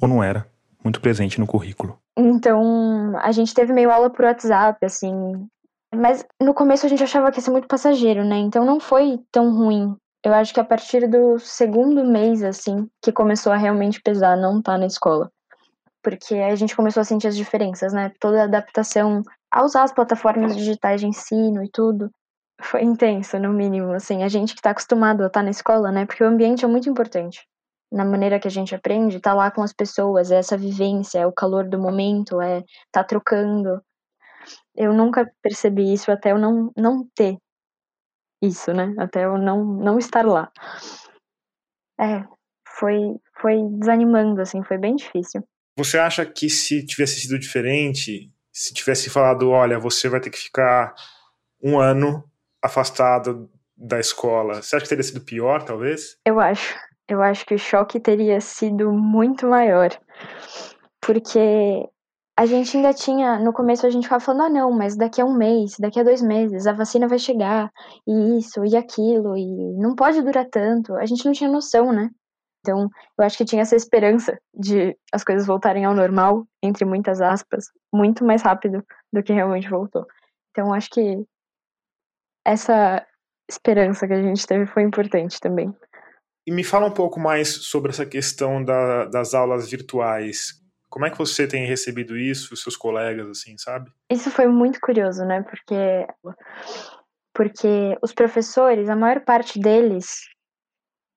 [0.00, 0.46] ou não era,
[0.82, 1.98] muito presente no currículo.
[2.16, 5.48] Então, a gente teve meio aula por WhatsApp, assim,
[5.94, 8.36] mas no começo a gente achava que ia ser muito passageiro, né?
[8.36, 9.96] Então não foi tão ruim.
[10.24, 14.58] Eu acho que a partir do segundo mês, assim, que começou a realmente pesar não
[14.58, 15.30] estar tá na escola.
[16.02, 18.12] Porque a gente começou a sentir as diferenças, né?
[18.20, 22.10] Toda a adaptação a usar as plataformas digitais de ensino e tudo.
[22.60, 24.22] Foi intenso, no mínimo, assim.
[24.22, 26.04] A gente que está acostumado a estar tá na escola, né?
[26.04, 27.46] Porque o ambiente é muito importante.
[27.90, 31.26] Na maneira que a gente aprende, tá lá com as pessoas, é essa vivência, é
[31.26, 33.80] o calor do momento, é tá trocando,
[34.74, 37.36] eu nunca percebi isso até eu não, não ter
[38.42, 38.94] isso, né?
[38.98, 40.50] Até eu não, não estar lá.
[42.00, 42.24] É,
[42.78, 45.42] foi, foi desanimando, assim, foi bem difícil.
[45.76, 50.38] Você acha que se tivesse sido diferente, se tivesse falado, olha, você vai ter que
[50.38, 50.94] ficar
[51.62, 52.24] um ano
[52.62, 56.16] afastado da escola, você acha que teria sido pior, talvez?
[56.24, 56.76] Eu acho.
[57.08, 59.88] Eu acho que o choque teria sido muito maior.
[61.00, 61.88] Porque
[62.38, 65.24] a gente ainda tinha, no começo a gente ficava falando, ah não, mas daqui a
[65.24, 67.68] um mês, daqui a dois meses, a vacina vai chegar,
[68.06, 70.94] e isso, e aquilo, e não pode durar tanto.
[70.94, 72.08] A gente não tinha noção, né?
[72.60, 77.20] Então, eu acho que tinha essa esperança de as coisas voltarem ao normal, entre muitas
[77.20, 80.06] aspas, muito mais rápido do que realmente voltou.
[80.52, 81.20] Então, acho que
[82.46, 83.04] essa
[83.50, 85.74] esperança que a gente teve foi importante também.
[86.46, 90.67] E me fala um pouco mais sobre essa questão da, das aulas virtuais.
[90.88, 93.90] Como é que você tem recebido isso, os seus colegas, assim, sabe?
[94.10, 95.42] Isso foi muito curioso, né?
[95.42, 96.06] Porque,
[97.34, 100.28] porque os professores, a maior parte deles,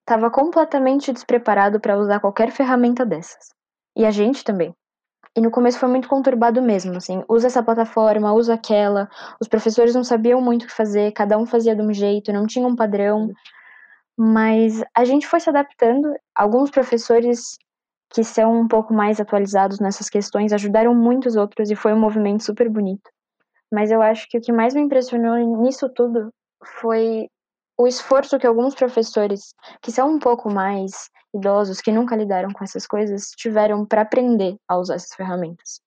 [0.01, 3.49] estava completamente despreparado para usar qualquer ferramenta dessas.
[3.95, 4.75] E a gente também.
[5.35, 9.09] E no começo foi muito conturbado mesmo, assim, usa essa plataforma, usa aquela.
[9.39, 12.45] Os professores não sabiam muito o que fazer, cada um fazia de um jeito, não
[12.45, 13.31] tinha um padrão.
[14.17, 16.13] Mas a gente foi se adaptando.
[16.35, 17.57] Alguns professores
[18.11, 22.43] que são um pouco mais atualizados nessas questões, ajudaram muitos outros e foi um movimento
[22.43, 23.09] super bonito.
[23.71, 26.29] Mas eu acho que o que mais me impressionou nisso tudo
[26.81, 27.27] foi
[27.77, 32.63] o esforço que alguns professores, que são um pouco mais idosos, que nunca lidaram com
[32.63, 35.79] essas coisas, tiveram para aprender a usar essas ferramentas.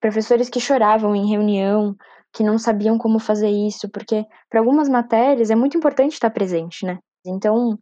[0.00, 1.96] Professores que choravam em reunião,
[2.30, 6.84] que não sabiam como fazer isso, porque para algumas matérias é muito importante estar presente,
[6.84, 6.98] né?
[7.26, 7.78] Então,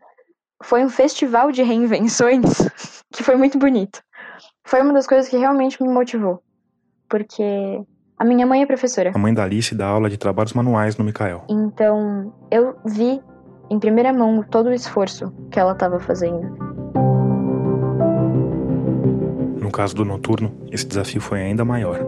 [0.62, 2.68] foi um festival de reinvenções
[3.12, 4.02] que foi muito bonito.
[4.64, 6.42] Foi uma das coisas que realmente me motivou.
[7.08, 7.82] Porque
[8.18, 9.12] a minha mãe é professora.
[9.14, 11.44] A mãe da Alice dá aula de trabalhos manuais no Micael.
[11.48, 13.20] Então, eu vi
[13.68, 16.56] em primeira mão todo o esforço que ela estava fazendo.
[19.60, 21.98] No caso do noturno, esse desafio foi ainda maior.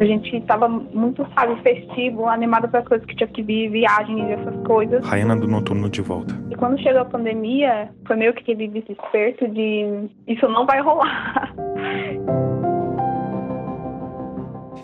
[0.00, 4.28] A gente estava muito, sabe, festivo, animado para as coisas que tinha que vir, viagens
[4.28, 5.04] e essas coisas.
[5.04, 6.34] Raiana do Noturno de volta.
[6.50, 11.52] E quando chegou a pandemia, foi meio que aquele desespero de isso não vai rolar.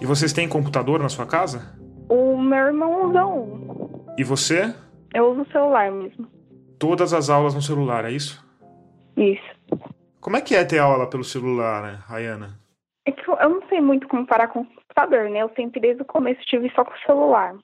[0.00, 1.78] E vocês têm computador na sua casa?
[2.10, 4.04] O meu irmão usa um.
[4.18, 4.74] E você?
[5.14, 6.26] Eu uso o celular mesmo.
[6.78, 8.44] Todas as aulas no celular, é isso?
[9.16, 9.80] Isso.
[10.20, 12.58] Como é que é ter aula pelo celular, né, Rayana?
[13.06, 15.42] É que eu não sei muito comparar com o computador, né?
[15.42, 17.54] Eu sempre desde o começo tive só com o celular.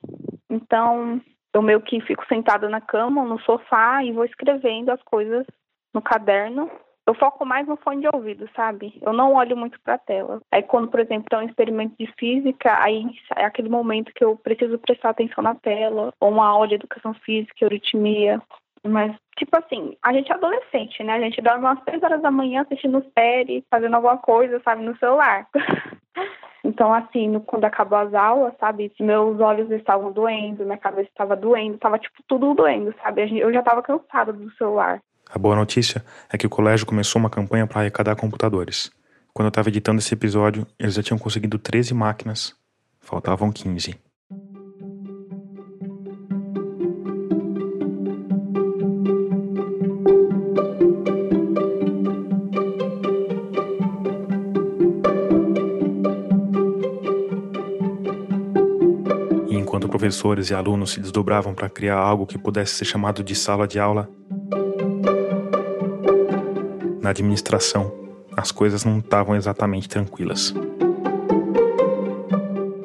[0.50, 1.20] Então,
[1.54, 5.46] eu meio que fico sentada na cama ou no sofá e vou escrevendo as coisas
[5.94, 6.70] no caderno.
[7.06, 8.98] Eu foco mais no fone de ouvido, sabe?
[9.02, 10.40] Eu não olho muito para a tela.
[10.52, 13.04] Aí quando, por exemplo, tem um experimento de física, aí
[13.36, 17.14] é aquele momento que eu preciso prestar atenção na tela, ou uma aula de educação
[17.14, 18.40] física, euritmia.
[18.86, 21.14] Mas, tipo assim, a gente é adolescente, né?
[21.14, 24.96] A gente dorme umas três horas da manhã assistindo série, fazendo alguma coisa, sabe, no
[24.98, 25.48] celular.
[26.70, 31.74] então, assim, quando acabou as aulas, sabe, meus olhos estavam doendo, minha cabeça estava doendo,
[31.74, 33.36] estava, tipo, tudo doendo, sabe?
[33.36, 35.02] Eu já estava cansada do celular.
[35.28, 38.88] A boa notícia é que o colégio começou uma campanha para arrecadar computadores.
[39.34, 42.54] Quando eu estava editando esse episódio, eles já tinham conseguido 13 máquinas.
[43.00, 43.98] Faltavam 15.
[60.10, 63.78] Professores e alunos se desdobravam para criar algo que pudesse ser chamado de sala de
[63.78, 64.08] aula,
[67.00, 67.92] na administração,
[68.36, 70.52] as coisas não estavam exatamente tranquilas.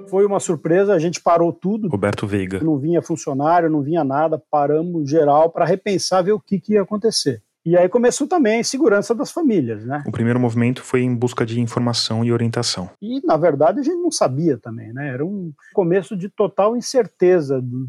[0.07, 1.89] Foi uma surpresa, a gente parou tudo.
[1.89, 2.59] Roberto Veiga.
[2.63, 6.83] Não vinha funcionário, não vinha nada, paramos geral para repensar, ver o que, que ia
[6.83, 7.41] acontecer.
[7.65, 10.03] E aí começou também a insegurança das famílias, né?
[10.05, 12.91] O primeiro movimento foi em busca de informação e orientação.
[13.01, 15.09] E, na verdade, a gente não sabia também, né?
[15.09, 17.87] Era um começo de total incerteza do,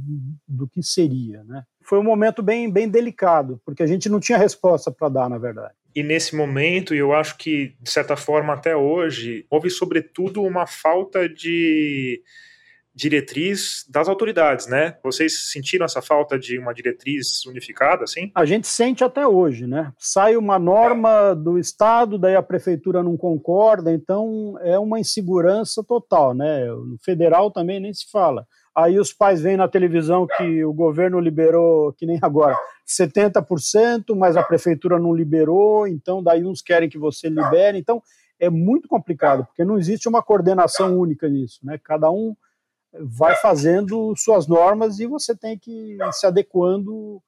[0.49, 1.63] do que seria, né?
[1.83, 5.37] Foi um momento bem, bem delicado, porque a gente não tinha resposta para dar, na
[5.37, 5.75] verdade.
[5.95, 10.67] E nesse momento, e eu acho que, de certa forma, até hoje, houve, sobretudo, uma
[10.67, 12.23] falta de
[12.97, 14.97] diretriz das autoridades, né?
[15.05, 18.33] Vocês sentiram essa falta de uma diretriz unificada, assim?
[18.35, 19.93] A gente sente até hoje, né?
[19.99, 26.33] Sai uma norma do Estado, daí a prefeitura não concorda, então é uma insegurança total,
[26.33, 26.65] né?
[26.65, 28.47] No federal também nem se fala.
[28.75, 32.57] Aí os pais veem na televisão que o governo liberou, que nem agora,
[32.87, 37.77] 70%, mas a prefeitura não liberou, então daí uns querem que você libere.
[37.77, 38.03] Então
[38.41, 41.79] é muito complicado, porque não existe uma coordenação única nisso, né?
[41.85, 42.35] Cada um
[43.01, 47.21] vai fazendo suas normas e você tem que ir se adequando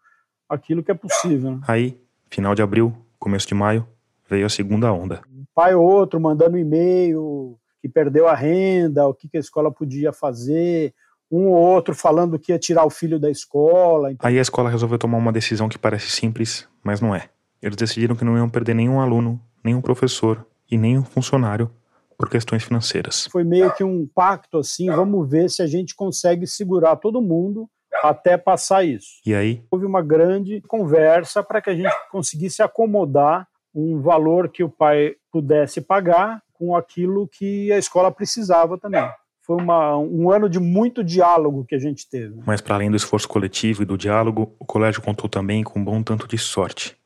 [0.49, 1.53] àquilo que é possível.
[1.53, 1.61] Né?
[1.67, 2.01] Aí,
[2.31, 3.87] final de abril, começo de maio,
[4.29, 5.21] veio a segunda onda.
[5.33, 10.13] Um pai ou outro mandando e-mail que perdeu a renda, o que, a escola podia
[10.13, 10.93] fazer,
[11.31, 14.15] um ou outro falando que ia tirar o filho da escola.
[14.19, 17.29] Aí a escola resolveu tomar uma decisão que parece simples, mas não é.
[17.63, 21.71] Eles decidiram que não iam perder nenhum aluno, nenhum professor e nenhum funcionário
[22.19, 23.29] por questões financeiras.
[23.31, 27.71] Foi meio que um pacto assim, vamos ver se a gente consegue segurar todo mundo
[28.03, 29.21] até passar isso.
[29.25, 29.63] E aí?
[29.71, 35.15] Houve uma grande conversa para que a gente conseguisse acomodar um valor que o pai
[35.31, 39.09] pudesse pagar com aquilo que a escola precisava também.
[39.43, 42.43] Foi uma, um ano de muito diálogo que a gente teve.
[42.45, 45.85] Mas para além do esforço coletivo e do diálogo, o colégio contou também com um
[45.85, 46.97] bom tanto de sorte.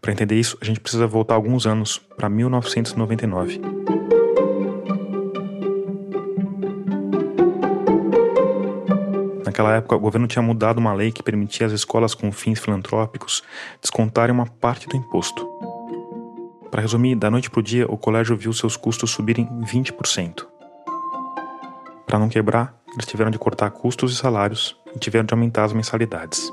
[0.00, 4.03] Para entender isso, a gente precisa voltar alguns anos, para 1999.
[9.54, 13.40] Naquela época, o governo tinha mudado uma lei que permitia às escolas com fins filantrópicos
[13.80, 15.48] descontarem uma parte do imposto.
[16.72, 20.44] Para resumir, da noite para o dia, o colégio viu seus custos subirem 20%.
[22.04, 25.72] Para não quebrar, eles tiveram de cortar custos e salários e tiveram de aumentar as
[25.72, 26.50] mensalidades.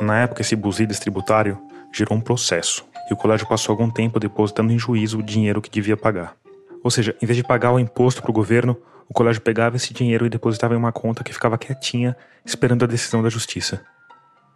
[0.00, 4.72] Na época, esse buzides tributário gerou um processo e o colégio passou algum tempo depositando
[4.72, 6.34] em juízo o dinheiro que devia pagar.
[6.82, 8.76] Ou seja, em vez de pagar o imposto para o governo,
[9.08, 12.88] o colégio pegava esse dinheiro e depositava em uma conta que ficava quietinha, esperando a
[12.88, 13.84] decisão da justiça.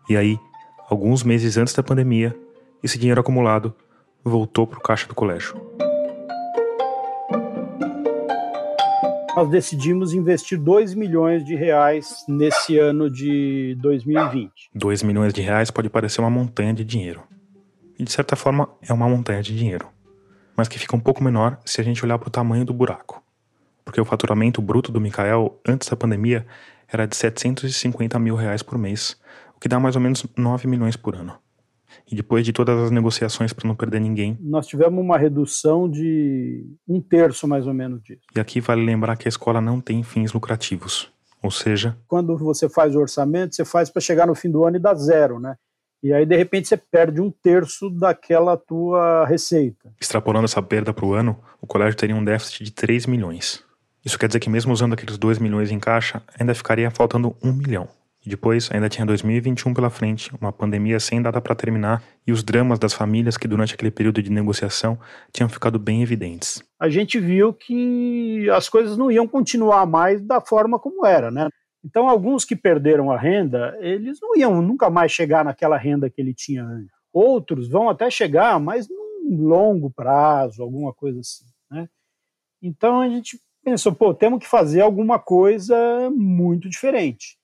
[0.08, 0.38] E aí,
[0.88, 2.36] alguns meses antes da pandemia,
[2.82, 3.74] esse dinheiro acumulado
[4.24, 5.54] voltou para o caixa do colégio.
[9.36, 14.70] Nós decidimos investir 2 milhões de reais nesse ano de 2020.
[14.74, 17.22] 2 milhões de reais pode parecer uma montanha de dinheiro.
[17.96, 19.88] E de certa forma é uma montanha de dinheiro.
[20.56, 23.22] Mas que fica um pouco menor se a gente olhar para o tamanho do buraco
[23.90, 26.46] porque o faturamento bruto do Mikael antes da pandemia
[26.86, 29.16] era de 750 mil reais por mês,
[29.56, 31.34] o que dá mais ou menos 9 milhões por ano.
[32.08, 34.38] E depois de todas as negociações para não perder ninguém.
[34.40, 38.20] Nós tivemos uma redução de um terço mais ou menos disso.
[38.32, 41.12] E aqui vale lembrar que a escola não tem fins lucrativos.
[41.42, 41.98] Ou seja.
[42.06, 44.94] Quando você faz o orçamento, você faz para chegar no fim do ano e dar
[44.94, 45.56] zero, né?
[46.00, 49.92] E aí, de repente, você perde um terço daquela tua receita.
[50.00, 53.68] Extrapolando essa perda para o ano, o colégio teria um déficit de 3 milhões.
[54.04, 57.52] Isso quer dizer que mesmo usando aqueles 2 milhões em caixa, ainda ficaria faltando 1
[57.52, 57.88] milhão.
[58.24, 62.42] E depois ainda tinha 2021 pela frente, uma pandemia sem data para terminar e os
[62.42, 64.98] dramas das famílias que durante aquele período de negociação
[65.32, 66.62] tinham ficado bem evidentes.
[66.78, 71.48] A gente viu que as coisas não iam continuar mais da forma como era, né?
[71.82, 76.20] Então alguns que perderam a renda, eles não iam nunca mais chegar naquela renda que
[76.20, 76.90] ele tinha antes.
[77.10, 81.88] Outros vão até chegar, mas num longo prazo, alguma coisa assim, né?
[82.62, 87.38] Então a gente pensou, pô, temos que fazer alguma coisa muito diferente.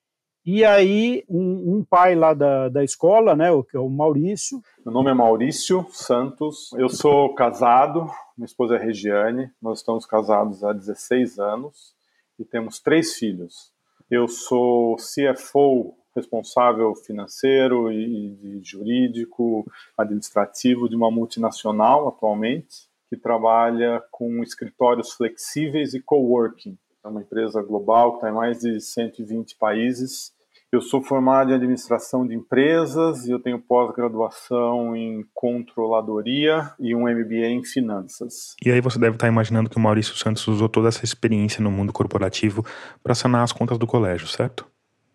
[0.45, 4.63] E aí, um, um, pai lá da, da escola, né, o, que é o Maurício.
[4.85, 10.63] Meu nome é Maurício Santos, eu sou casado, minha esposa é Regiane, nós estamos casados
[10.63, 11.97] há 16 anos
[12.39, 13.73] e temos três filhos.
[14.09, 19.65] Eu sou CFO, responsável financeiro e, e jurídico,
[19.99, 26.77] administrativo de uma multinacional atualmente que trabalha com escritórios flexíveis e coworking.
[27.05, 30.35] É uma empresa global que está em mais de 120 países.
[30.73, 37.03] Eu sou formado em administração de empresas e eu tenho pós-graduação em controladoria e um
[37.03, 38.57] MBA em finanças.
[38.65, 41.71] E aí você deve estar imaginando que o Maurício Santos usou toda essa experiência no
[41.71, 42.67] mundo corporativo
[43.03, 44.67] para sanar as contas do colégio, certo?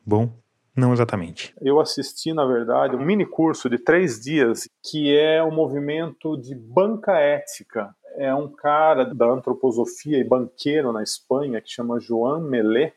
[0.05, 0.33] Bom,
[0.75, 1.53] não exatamente.
[1.61, 6.55] Eu assisti, na verdade, um mini curso de três dias que é o movimento de
[6.55, 7.93] banca ética.
[8.17, 12.93] É um cara da antroposofia e banqueiro na Espanha que chama Joan Melé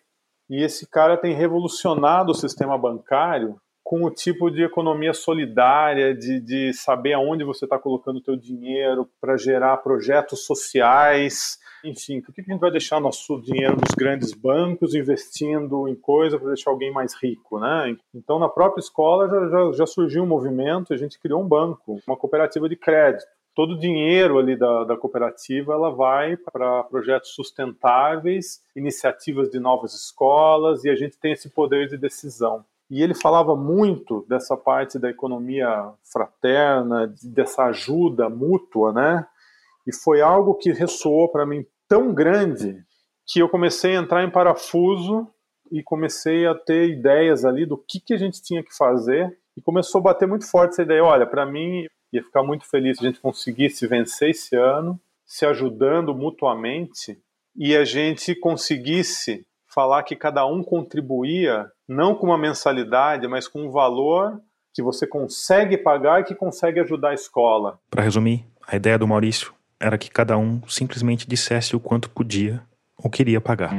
[0.48, 6.41] e esse cara tem revolucionado o sistema bancário com o tipo de economia solidária, de,
[6.41, 11.59] de saber aonde você está colocando o teu dinheiro para gerar projetos sociais.
[11.85, 16.39] Enfim, por que a gente vai deixar nosso dinheiro nos grandes bancos investindo em coisa
[16.39, 17.95] para deixar alguém mais rico, né?
[18.14, 22.01] Então, na própria escola já, já, já surgiu um movimento, a gente criou um banco,
[22.07, 27.30] uma cooperativa de crédito todo o dinheiro ali da, da cooperativa ela vai para projetos
[27.35, 32.64] sustentáveis, iniciativas de novas escolas e a gente tem esse poder de decisão.
[32.91, 39.26] E ele falava muito dessa parte da economia fraterna, dessa ajuda mútua, né?
[39.87, 42.82] E foi algo que ressoou para mim tão grande
[43.26, 45.26] que eu comecei a entrar em parafuso
[45.70, 49.37] e comecei a ter ideias ali do que, que a gente tinha que fazer.
[49.57, 52.99] E começou a bater muito forte essa ideia: olha, para mim, ia ficar muito feliz
[52.99, 57.18] se a gente conseguisse vencer esse ano, se ajudando mutuamente
[57.57, 63.66] e a gente conseguisse falar que cada um contribuía não com uma mensalidade, mas com
[63.66, 64.41] um valor
[64.72, 67.78] que você consegue pagar e que consegue ajudar a escola.
[67.91, 72.62] Para resumir, a ideia do Maurício era que cada um simplesmente dissesse o quanto podia
[72.97, 73.72] ou queria pagar.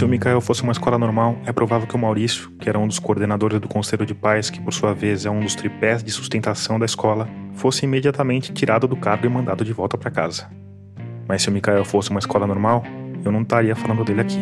[0.00, 2.88] Se o Mikael fosse uma escola normal, é provável que o Maurício, que era um
[2.88, 6.10] dos coordenadores do Conselho de Pais, que por sua vez é um dos tripés de
[6.10, 10.48] sustentação da escola, fosse imediatamente tirado do cargo e mandado de volta para casa.
[11.28, 12.82] Mas se o Mikael fosse uma escola normal,
[13.22, 14.40] eu não estaria falando dele aqui.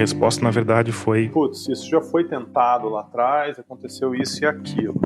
[0.00, 5.00] Resposta, na verdade, foi: Putz, isso já foi tentado lá atrás, aconteceu isso e aquilo.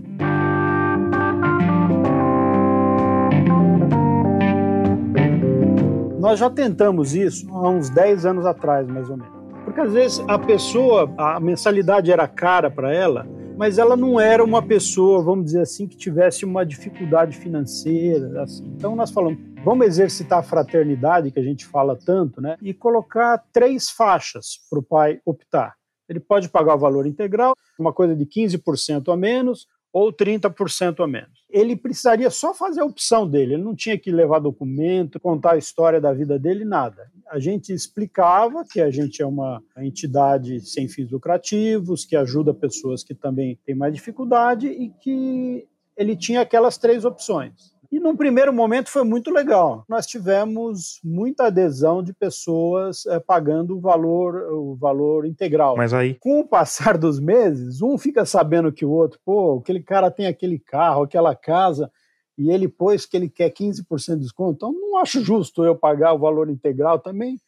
[6.21, 9.35] Nós já tentamos isso há uns 10 anos atrás, mais ou menos.
[9.65, 13.27] Porque às vezes a pessoa, a mensalidade era cara para ela,
[13.59, 18.43] mas ela não era uma pessoa, vamos dizer assim, que tivesse uma dificuldade financeira.
[18.43, 18.65] Assim.
[18.77, 22.57] Então nós falamos, vamos exercitar a fraternidade, que a gente fala tanto, né?
[22.61, 25.75] E colocar três faixas para o pai optar.
[26.07, 31.07] Ele pode pagar o valor integral, uma coisa de 15% a menos, ou 30% a
[31.07, 31.47] menos.
[31.49, 35.57] Ele precisaria só fazer a opção dele, ele não tinha que levar documento, contar a
[35.57, 37.11] história da vida dele, nada.
[37.31, 43.03] A gente explicava que a gente é uma entidade sem fins lucrativos, que ajuda pessoas
[43.03, 47.74] que também têm mais dificuldade e que ele tinha aquelas três opções.
[47.91, 49.85] E num primeiro momento foi muito legal.
[49.89, 55.77] Nós tivemos muita adesão de pessoas é, pagando o valor, o valor integral.
[55.77, 56.15] Mas aí.
[56.15, 60.27] Com o passar dos meses, um fica sabendo que o outro, pô, aquele cara tem
[60.27, 61.91] aquele carro, aquela casa,
[62.37, 64.55] e ele pôs que ele quer 15% de desconto.
[64.55, 67.39] Então não acho justo eu pagar o valor integral também.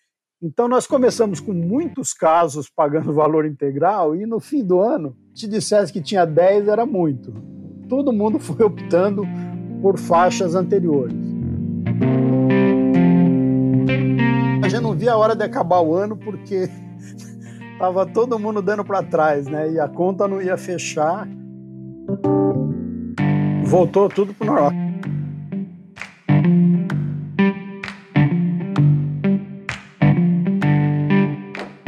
[0.41, 5.17] Então nós começamos com muitos casos pagando o valor integral e no fim do ano,
[5.35, 7.33] se dissesse que tinha 10 era muito.
[7.89, 9.23] Todo mundo foi optando
[9.87, 11.17] por faixas anteriores.
[14.65, 16.69] A gente não via a hora de acabar o ano porque
[17.79, 19.71] tava todo mundo dando para trás, né?
[19.71, 21.29] E a conta não ia fechar.
[23.65, 24.73] Voltou tudo pro normal.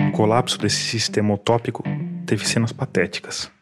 [0.09, 1.83] O colapso desse sistema utópico
[2.25, 3.58] teve cenas patéticas.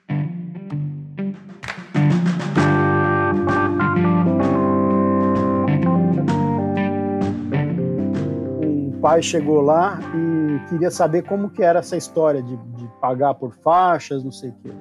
[9.07, 13.55] Pai chegou lá e queria saber como que era essa história de, de pagar por
[13.55, 14.73] faixas, não sei o quê.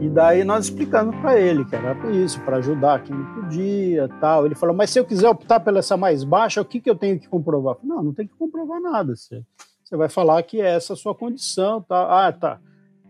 [0.00, 4.46] E daí nós explicamos para ele que era isso, para ajudar quem não podia, tal.
[4.46, 6.94] Ele falou: "Mas se eu quiser optar pela essa mais baixa, o que que eu
[6.94, 9.16] tenho que comprovar?" Não, não tem que comprovar nada.
[9.16, 9.42] Você,
[9.82, 12.28] você vai falar que é essa a sua condição, tá?
[12.28, 12.60] Ah, tá.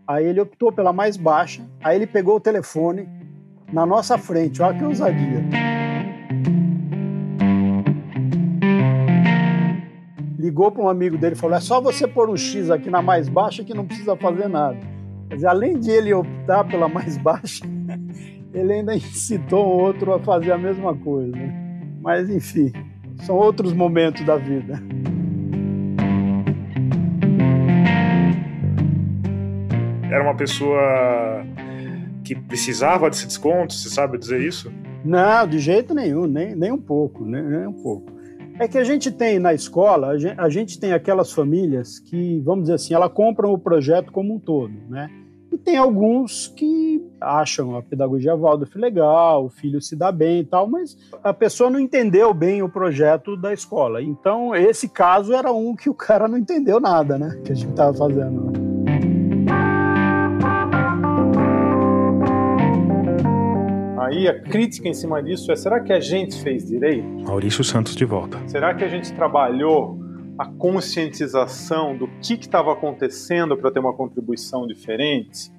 [0.07, 1.61] Aí ele optou pela mais baixa.
[1.83, 3.07] Aí ele pegou o telefone
[3.71, 4.59] na nossa frente.
[4.59, 5.64] Olha que ousadia.
[10.55, 13.01] Ligou para um amigo dele e falou: é só você pôr um X aqui na
[13.01, 14.79] mais baixa que não precisa fazer nada.
[15.27, 17.65] Quer dizer, além de ele optar pela mais baixa,
[18.53, 21.35] ele ainda incitou o outro a fazer a mesma coisa.
[22.01, 22.71] Mas, enfim,
[23.17, 24.81] são outros momentos da vida.
[30.09, 31.43] Era uma pessoa
[32.23, 34.71] que precisava desse desconto, você sabe dizer isso?
[35.03, 38.14] Não, de jeito nenhum, nem, nem um pouco, nem, nem um pouco.
[38.57, 42.39] É que a gente tem na escola, a gente, a gente, tem aquelas famílias que,
[42.39, 45.09] vamos dizer assim, ela compram o projeto como um todo, né?
[45.51, 50.45] E tem alguns que acham a pedagogia Waldorf legal, o filho se dá bem e
[50.45, 54.01] tal, mas a pessoa não entendeu bem o projeto da escola.
[54.01, 57.41] Então, esse caso era um que o cara não entendeu nada, né?
[57.43, 58.64] Que a gente estava fazendo.
[64.05, 67.07] Aí a crítica em cima disso é: será que a gente fez direito?
[67.25, 68.39] Maurício Santos de volta.
[68.47, 69.99] Será que a gente trabalhou
[70.37, 75.51] a conscientização do que estava acontecendo para ter uma contribuição diferente?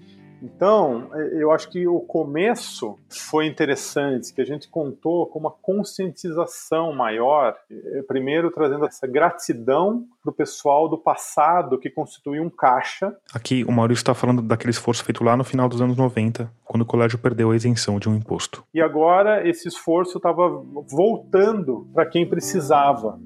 [0.42, 5.50] Então, é, eu acho que o começo foi interessante, que a gente contou com uma
[5.50, 12.50] conscientização maior, é, primeiro trazendo essa gratidão para o pessoal do passado que constituiu um
[12.50, 13.16] caixa.
[13.32, 16.82] Aqui o Maurício está falando daquele esforço feito lá no final dos anos 90, quando
[16.82, 18.64] o colégio perdeu a isenção de um imposto.
[18.74, 20.48] E agora esse esforço estava
[20.88, 23.18] voltando para quem precisava.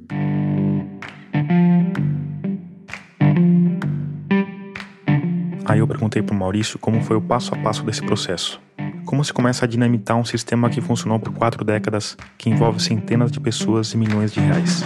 [5.70, 8.60] Aí eu perguntei para o Maurício como foi o passo a passo desse processo.
[9.06, 13.30] Como se começa a dinamitar um sistema que funcionou por quatro décadas, que envolve centenas
[13.30, 14.82] de pessoas e milhões de reais?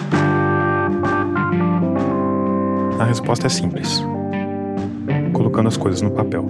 [3.00, 4.04] A resposta é simples:
[5.32, 6.44] colocando as coisas no papel.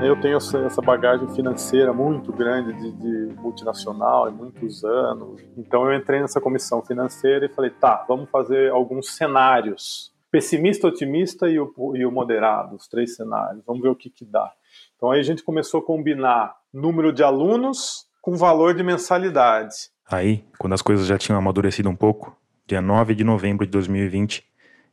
[0.00, 5.40] Eu tenho essa bagagem financeira muito grande de, de multinacional, há muitos anos.
[5.58, 11.48] Então eu entrei nessa comissão financeira e falei: tá, vamos fazer alguns cenários pessimista, otimista
[11.48, 13.62] e o, e o moderado, os três cenários.
[13.66, 14.52] Vamos ver o que, que dá.
[14.96, 19.90] Então aí a gente começou a combinar número de alunos com valor de mensalidade.
[20.08, 24.44] Aí, quando as coisas já tinham amadurecido um pouco, dia 9 de novembro de 2020,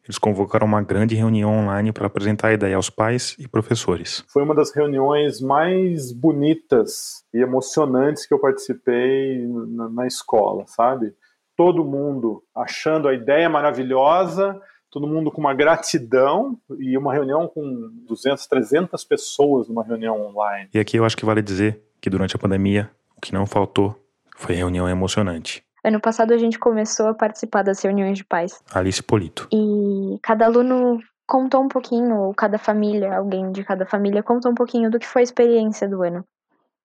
[0.05, 4.23] eles convocaram uma grande reunião online para apresentar a ideia aos pais e professores.
[4.27, 11.13] Foi uma das reuniões mais bonitas e emocionantes que eu participei na, na escola, sabe?
[11.55, 14.59] Todo mundo achando a ideia maravilhosa,
[14.94, 20.70] todo mundo com uma gratidão e uma reunião com 200, 300 pessoas numa reunião online.
[20.72, 24.00] E aqui eu acho que vale dizer que durante a pandemia, o que não faltou
[24.38, 25.66] foi reunião emocionante.
[25.84, 28.64] Ano passado a gente começou a participar das reuniões de pais.
[28.72, 29.48] Alice Polito.
[29.52, 34.56] E cada aluno contou um pouquinho, ou cada família, alguém de cada família contou um
[34.56, 36.24] pouquinho do que foi a experiência do ano.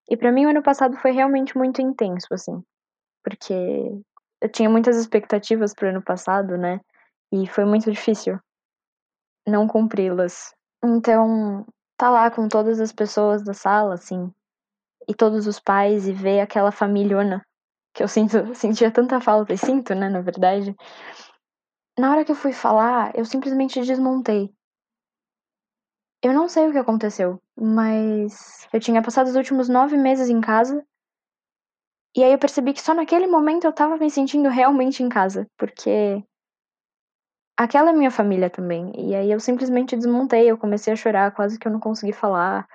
[0.08, 2.62] E para mim o ano passado foi realmente muito intenso, assim,
[3.22, 3.52] porque
[4.40, 6.80] eu tinha muitas expectativas pro ano passado, né?
[7.32, 8.38] E foi muito difícil
[9.48, 10.54] não cumpri-las.
[10.84, 11.66] Então,
[11.96, 14.32] tá lá com todas as pessoas da sala, assim,
[15.08, 17.44] e todos os pais, e ver aquela famíliona
[17.94, 20.74] que eu sinto, sentia tanta falta, e sinto, né, na verdade.
[21.98, 24.52] Na hora que eu fui falar, eu simplesmente desmontei.
[26.22, 30.40] Eu não sei o que aconteceu, mas eu tinha passado os últimos nove meses em
[30.40, 30.84] casa.
[32.16, 35.46] E aí eu percebi que só naquele momento eu tava me sentindo realmente em casa,
[35.56, 36.24] porque
[37.58, 38.92] aquela é minha família também.
[38.96, 42.66] E aí eu simplesmente desmontei, eu comecei a chorar, quase que eu não consegui falar.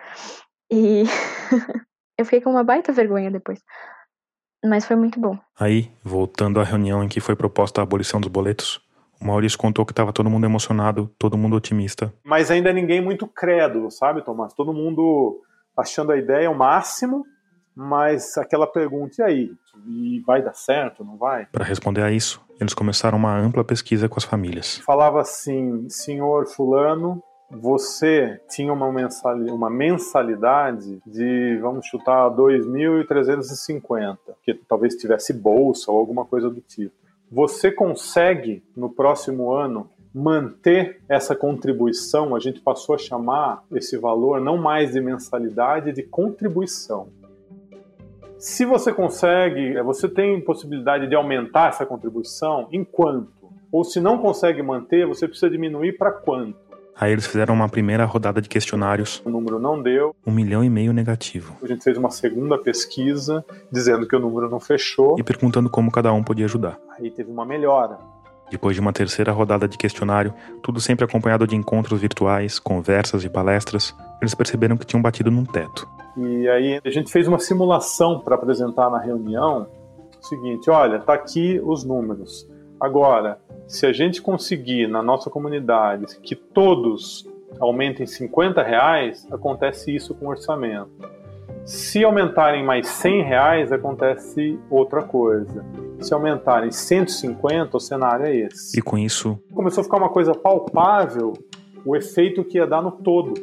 [0.70, 1.04] E
[2.20, 3.62] eu fiquei com uma baita vergonha depois.
[4.64, 5.38] Mas foi muito bom.
[5.58, 8.82] Aí, voltando à reunião em que foi proposta a abolição dos boletos,
[9.20, 12.14] o Maurício contou que estava todo mundo emocionado, todo mundo otimista.
[12.24, 14.54] Mas ainda ninguém muito crédulo, sabe, Tomás?
[14.54, 15.42] Todo mundo
[15.78, 17.26] achando a ideia o máximo,
[17.76, 19.52] mas aquela pergunta, e aí?
[19.88, 21.46] E vai dar certo, não vai?
[21.48, 24.78] Para responder a isso, eles começaram uma ampla pesquisa com as famílias.
[24.80, 34.54] Falava assim, senhor fulano, você tinha uma mensalidade, uma mensalidade de, vamos chutar, 2.350, que
[34.54, 36.96] talvez tivesse bolsa ou alguma coisa do tipo.
[37.32, 42.36] Você consegue, no próximo ano, manter essa contribuição?
[42.36, 47.08] A gente passou a chamar esse valor não mais de mensalidade, de contribuição.
[48.44, 53.32] Se você consegue, você tem possibilidade de aumentar essa contribuição em quanto?
[53.72, 56.58] Ou se não consegue manter, você precisa diminuir para quanto?
[56.94, 59.22] Aí eles fizeram uma primeira rodada de questionários.
[59.26, 60.14] O número não deu.
[60.28, 61.56] Um milhão e meio negativo.
[61.64, 65.16] A gente fez uma segunda pesquisa dizendo que o número não fechou.
[65.18, 66.78] E perguntando como cada um podia ajudar.
[67.00, 67.98] Aí teve uma melhora.
[68.52, 73.30] Depois de uma terceira rodada de questionário, tudo sempre acompanhado de encontros virtuais, conversas e
[73.30, 75.88] palestras, eles perceberam que tinham batido num teto.
[76.18, 79.68] E aí a gente fez uma simulação para apresentar na reunião.
[80.22, 82.48] O seguinte, olha, tá aqui os números.
[82.80, 87.28] Agora, se a gente conseguir na nossa comunidade que todos
[87.60, 90.92] aumentem 50 reais, acontece isso com o orçamento.
[91.66, 95.66] Se aumentarem mais 100 reais, acontece outra coisa.
[96.02, 98.78] Se aumentarem 150, o cenário é esse.
[98.78, 99.40] E com isso.
[99.54, 101.34] Começou a ficar uma coisa palpável
[101.86, 103.34] o efeito que ia dar no todo.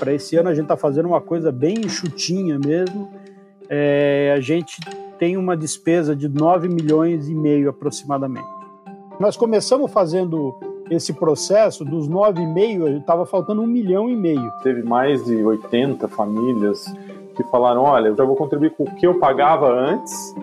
[0.00, 3.08] Para esse ano a gente está fazendo uma coisa bem enxutinha mesmo.
[3.68, 4.80] É, a gente
[5.18, 8.48] tem uma despesa de 9 milhões e meio aproximadamente.
[9.20, 10.58] Nós começamos fazendo
[10.90, 14.50] esse processo dos 9,5, estava faltando um milhão e meio.
[14.62, 16.84] Teve mais de 80 famílias
[17.36, 20.34] que falaram: olha, eu já vou contribuir com o que eu pagava antes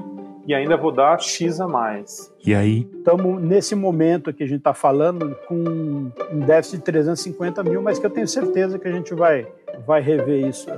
[0.47, 2.33] e ainda vou dar X a mais.
[2.43, 2.89] E aí?
[2.97, 7.99] Estamos nesse momento que a gente está falando com um déficit de 350 mil, mas
[7.99, 9.45] que eu tenho certeza que a gente vai,
[9.85, 10.69] vai rever isso.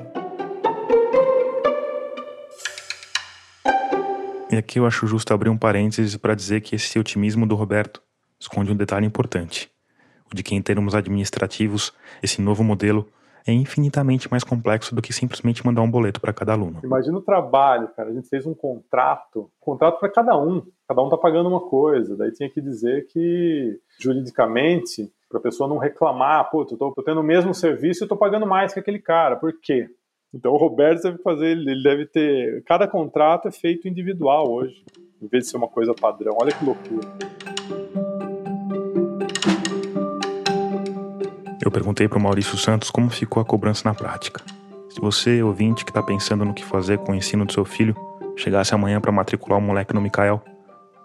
[4.52, 8.02] E aqui eu acho justo abrir um parênteses para dizer que esse otimismo do Roberto
[8.40, 9.70] esconde um detalhe importante:
[10.32, 11.94] o de que, em termos administrativos,
[12.24, 13.08] esse novo modelo
[13.50, 16.80] é infinitamente mais complexo do que simplesmente mandar um boleto para cada aluno.
[16.84, 18.10] Imagina o trabalho, cara.
[18.10, 20.64] A gente fez um contrato, um contrato para cada um.
[20.88, 22.16] Cada um tá pagando uma coisa.
[22.16, 27.04] Daí tinha que dizer que, juridicamente, para a pessoa não reclamar, pô, eu tô, tô
[27.04, 29.36] tendo o mesmo serviço e tô pagando mais que aquele cara.
[29.36, 29.90] Por quê?
[30.34, 32.64] Então o Roberto deve fazer, ele deve ter.
[32.64, 34.84] Cada contrato é feito individual hoje,
[35.22, 36.38] em vez de ser uma coisa padrão.
[36.40, 37.08] Olha que loucura.
[41.62, 44.42] Eu perguntei para o Maurício Santos como ficou a cobrança na prática.
[44.90, 47.94] Se você, ouvinte, que está pensando no que fazer com o ensino do seu filho,
[48.38, 50.42] chegasse amanhã para matricular o moleque no Micael,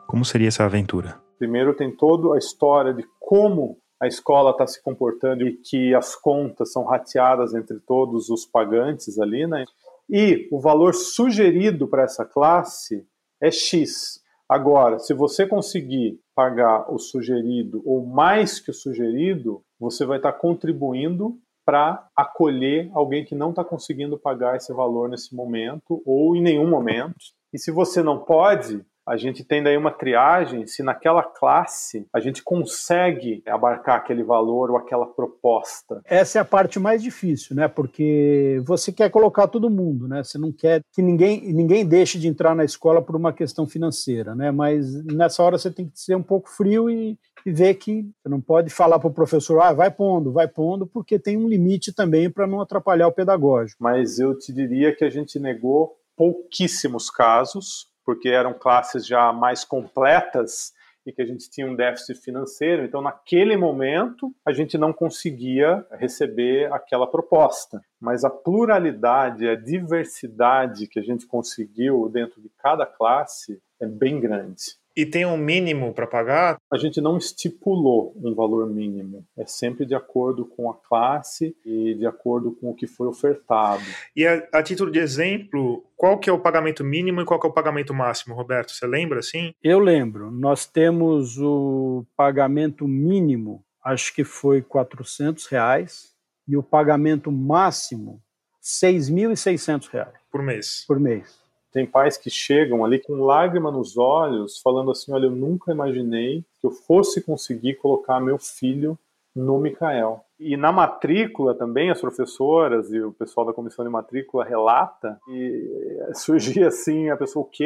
[0.07, 1.21] como seria essa aventura?
[1.39, 6.15] Primeiro tem toda a história de como a escola está se comportando e que as
[6.15, 9.65] contas são rateadas entre todos os pagantes ali, né?
[10.09, 13.05] E o valor sugerido para essa classe
[13.43, 14.23] é X.
[14.49, 20.32] Agora, se você conseguir pagar o sugerido ou mais que o sugerido, você vai estar
[20.32, 26.43] contribuindo para acolher alguém que não está conseguindo pagar esse valor nesse momento ou em
[26.43, 27.14] nenhum momento.
[27.53, 32.21] E se você não pode, a gente tem daí uma triagem se naquela classe a
[32.21, 36.01] gente consegue abarcar aquele valor ou aquela proposta.
[36.05, 37.69] Essa é a parte mais difícil, né?
[37.69, 40.23] Porque você quer colocar todo mundo, né?
[40.23, 44.35] Você não quer que ninguém, ninguém deixe de entrar na escola por uma questão financeira,
[44.35, 44.51] né?
[44.51, 48.29] Mas nessa hora você tem que ser um pouco frio e, e ver que você
[48.29, 51.93] não pode falar para o professor, ah, vai pondo, vai pondo, porque tem um limite
[51.93, 53.83] também para não atrapalhar o pedagógico.
[53.83, 59.65] Mas eu te diria que a gente negou pouquíssimos casos porque eram classes já mais
[59.65, 60.73] completas
[61.07, 62.85] e que a gente tinha um déficit financeiro.
[62.85, 67.81] Então, naquele momento, a gente não conseguia receber aquela proposta.
[68.01, 74.19] Mas a pluralidade, a diversidade que a gente conseguiu dentro de cada classe é bem
[74.19, 74.79] grande.
[74.97, 76.57] E tem um mínimo para pagar?
[76.73, 79.27] A gente não estipulou um valor mínimo.
[79.37, 83.83] É sempre de acordo com a classe e de acordo com o que foi ofertado.
[84.15, 87.47] E a, a título de exemplo, qual que é o pagamento mínimo e qual que
[87.47, 88.71] é o pagamento máximo, Roberto?
[88.71, 89.53] Você lembra assim?
[89.63, 90.31] Eu lembro.
[90.31, 96.15] Nós temos o pagamento mínimo, acho que foi 400 reais,
[96.47, 98.23] e o pagamento máximo,
[98.63, 100.15] 6.600 reais.
[100.31, 100.85] Por mês?
[100.87, 101.44] Por mês.
[101.75, 106.45] Tem pais que chegam ali com lágrima nos olhos, falando assim: Olha, eu nunca imaginei
[106.61, 108.97] que eu fosse conseguir colocar meu filho
[109.35, 110.25] no Micael.
[110.39, 115.68] E na matrícula também, as professoras e o pessoal da comissão de matrícula relata e
[116.14, 117.64] surgia assim, a pessoa o quê?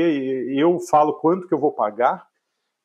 [0.49, 2.27] E eu falo quanto que eu vou pagar.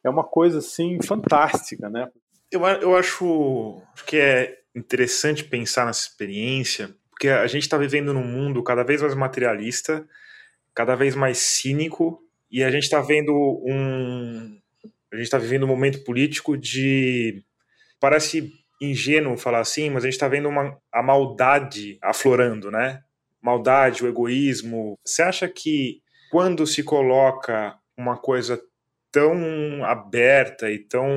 [0.04, 2.12] É uma coisa assim fantástica, né?
[2.52, 8.26] Eu, eu acho que é interessante pensar nessa experiência, porque a gente está vivendo num
[8.26, 10.06] mundo cada vez mais materialista,
[10.74, 12.22] cada vez mais cínico
[12.52, 13.34] e a gente está vendo
[13.66, 14.58] um
[15.12, 17.44] a gente está vivendo um momento político de
[18.00, 18.52] parece
[18.82, 23.02] ingênuo falar assim, mas a gente está vendo uma, a maldade aflorando, né?
[23.42, 24.98] Maldade, o egoísmo.
[25.06, 26.02] Você acha que
[26.32, 28.60] quando se coloca uma coisa
[29.12, 31.08] tão aberta e tão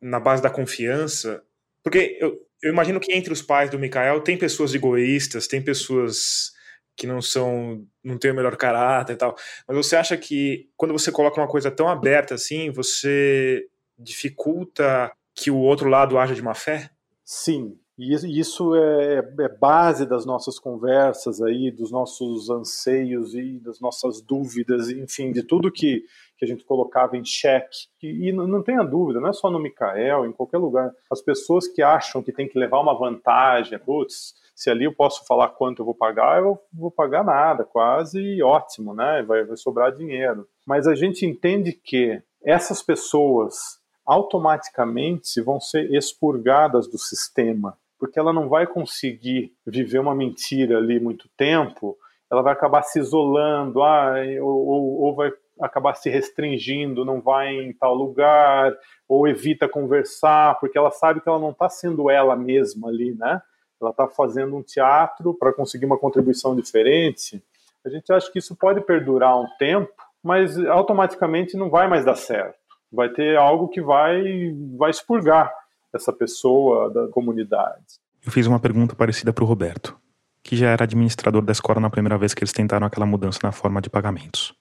[0.00, 1.42] na base da confiança,
[1.82, 6.55] porque eu, eu imagino que entre os pais do Mikael tem pessoas egoístas, tem pessoas
[6.96, 9.36] que não são, não têm o melhor caráter e tal.
[9.68, 13.68] Mas você acha que quando você coloca uma coisa tão aberta assim, você
[13.98, 16.90] dificulta que o outro lado haja de má fé?
[17.24, 23.80] Sim, e isso é, é, base das nossas conversas aí, dos nossos anseios e das
[23.80, 26.04] nossas dúvidas, enfim, de tudo que,
[26.36, 27.88] que a gente colocava em xeque.
[28.02, 30.92] E, e não tenha dúvida, não é só no Micael, em qualquer lugar.
[31.10, 35.26] As pessoas que acham que tem que levar uma vantagem, putz, se ali eu posso
[35.26, 39.22] falar quanto eu vou pagar, eu vou pagar nada, quase ótimo, né?
[39.22, 40.46] Vai, vai sobrar dinheiro.
[40.66, 48.32] Mas a gente entende que essas pessoas automaticamente vão ser expurgadas do sistema, porque ela
[48.32, 51.96] não vai conseguir viver uma mentira ali muito tempo
[52.30, 57.72] ela vai acabar se isolando, ah, ou, ou vai acabar se restringindo, não vai em
[57.72, 58.76] tal lugar,
[59.08, 63.40] ou evita conversar, porque ela sabe que ela não está sendo ela mesma ali, né?
[63.80, 67.42] Ela está fazendo um teatro para conseguir uma contribuição diferente.
[67.84, 69.92] A gente acha que isso pode perdurar um tempo,
[70.22, 72.56] mas automaticamente não vai mais dar certo.
[72.90, 75.52] Vai ter algo que vai, vai expurgar
[75.94, 77.84] essa pessoa da comunidade.
[78.24, 79.96] Eu fiz uma pergunta parecida para o Roberto,
[80.42, 83.52] que já era administrador da escola na primeira vez que eles tentaram aquela mudança na
[83.52, 84.54] forma de pagamentos.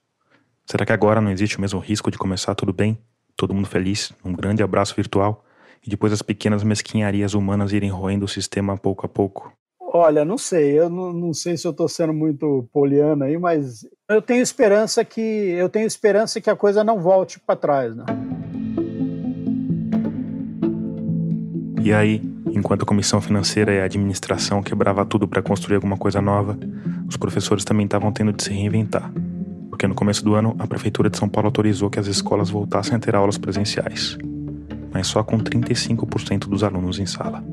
[0.66, 2.98] Será que agora não existe o mesmo risco de começar tudo bem,
[3.38, 5.46] todo mundo feliz, um grande abraço virtual,
[5.86, 9.54] e depois as pequenas mesquinharias humanas irem roendo o sistema pouco a pouco?
[9.80, 13.88] Olha, não sei, eu não, não sei se eu estou sendo muito poliana aí, mas
[14.10, 18.04] eu tenho esperança que eu tenho esperança que a coisa não volte para trás, né?
[21.84, 22.20] E aí,
[22.52, 26.58] enquanto a comissão financeira e a administração quebrava tudo para construir alguma coisa nova,
[27.08, 29.14] os professores também estavam tendo de se reinventar
[29.76, 32.96] porque no começo do ano a Prefeitura de São Paulo autorizou que as escolas voltassem
[32.96, 34.18] a ter aulas presenciais,
[34.94, 37.44] mas só com 35% dos alunos em sala.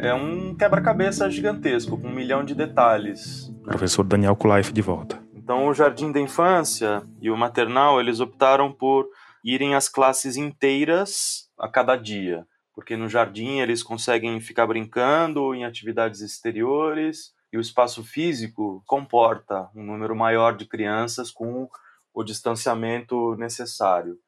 [0.00, 3.54] É um quebra-cabeça gigantesco, com um milhão de detalhes.
[3.62, 5.22] Professor Daniel Kulaif de volta.
[5.32, 9.06] Então, o Jardim da Infância e o Maternal, eles optaram por
[9.44, 15.64] irem às classes inteiras a cada dia, porque no jardim eles conseguem ficar brincando em
[15.64, 21.68] atividades exteriores, e o espaço físico comporta um número maior de crianças com
[22.12, 24.18] o distanciamento necessário.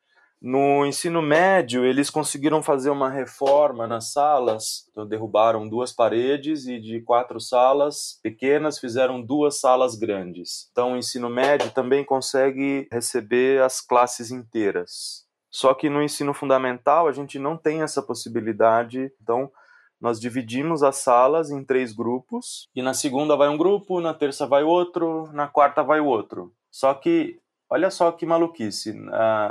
[0.42, 6.80] No ensino médio, eles conseguiram fazer uma reforma nas salas, então derrubaram duas paredes e
[6.80, 10.70] de quatro salas pequenas fizeram duas salas grandes.
[10.72, 15.26] Então, o ensino médio também consegue receber as classes inteiras.
[15.50, 19.52] Só que no ensino fundamental a gente não tem essa possibilidade, então
[20.00, 24.46] nós dividimos as salas em três grupos e na segunda vai um grupo, na terça
[24.46, 26.52] vai outro, na quarta vai outro.
[26.70, 27.38] Só que,
[27.68, 28.94] olha só que maluquice,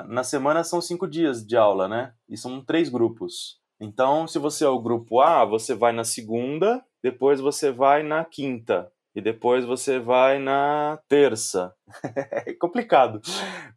[0.07, 2.13] na semana são cinco dias de aula, né?
[2.27, 3.59] E são três grupos.
[3.79, 8.25] Então, se você é o grupo A, você vai na segunda, depois você vai na
[8.25, 11.73] quinta, e depois você vai na terça.
[12.45, 13.21] é complicado.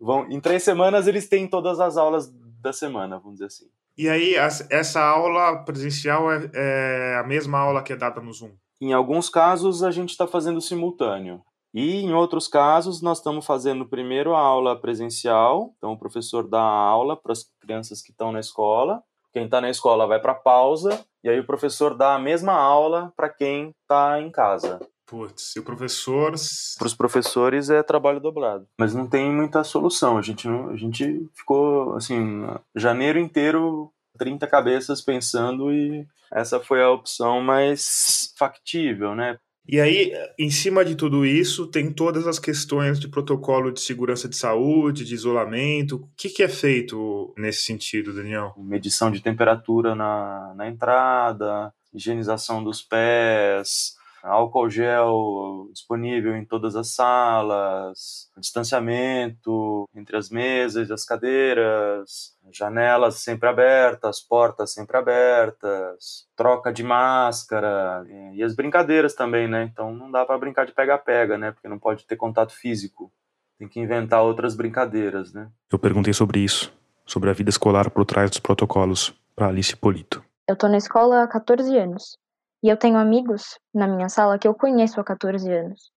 [0.01, 3.71] Vão, em três semanas eles têm todas as aulas da semana, vamos dizer assim.
[3.97, 8.53] E aí, essa aula presencial é, é a mesma aula que é dada no Zoom?
[8.81, 11.43] Em alguns casos, a gente está fazendo simultâneo.
[11.75, 16.61] E em outros casos, nós estamos fazendo primeiro a aula presencial, então o professor dá
[16.61, 19.03] a aula para as crianças que estão na escola.
[19.33, 23.11] Quem está na escola vai para pausa, e aí o professor dá a mesma aula
[23.17, 24.79] para quem está em casa.
[25.13, 26.33] Putz, e o professor.
[26.79, 28.67] Para os professores é trabalho dobrado.
[28.79, 30.17] Mas não tem muita solução.
[30.17, 36.83] A gente, não, a gente ficou, assim, janeiro inteiro, 30 cabeças pensando e essa foi
[36.83, 39.37] a opção mais factível, né?
[39.69, 44.27] E aí, em cima de tudo isso, tem todas as questões de protocolo de segurança
[44.27, 45.97] de saúde, de isolamento.
[45.97, 48.55] O que, que é feito nesse sentido, Daniel?
[48.57, 56.95] Medição de temperatura na, na entrada, higienização dos pés, álcool gel disponível em todas as
[56.95, 66.73] salas, distanciamento entre as mesas e as cadeiras, janelas sempre abertas, portas sempre abertas, troca
[66.73, 68.05] de máscara
[68.35, 69.65] e as brincadeiras também, né?
[69.65, 71.51] Então não dá para brincar de pega-pega, né?
[71.53, 73.13] Porque não pode ter contato físico.
[73.59, 75.49] Tem que inventar outras brincadeiras, né?
[75.71, 76.73] Eu perguntei sobre isso,
[77.07, 80.23] sobre a vida escolar por trás dos protocolos, para Alice Polito.
[80.49, 82.19] Eu tô na escola há 14 anos.
[82.63, 85.91] E eu tenho amigos na minha sala que eu conheço há 14 anos.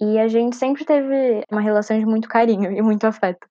[0.00, 3.46] E a gente sempre teve uma relação de muito carinho e muito afeto.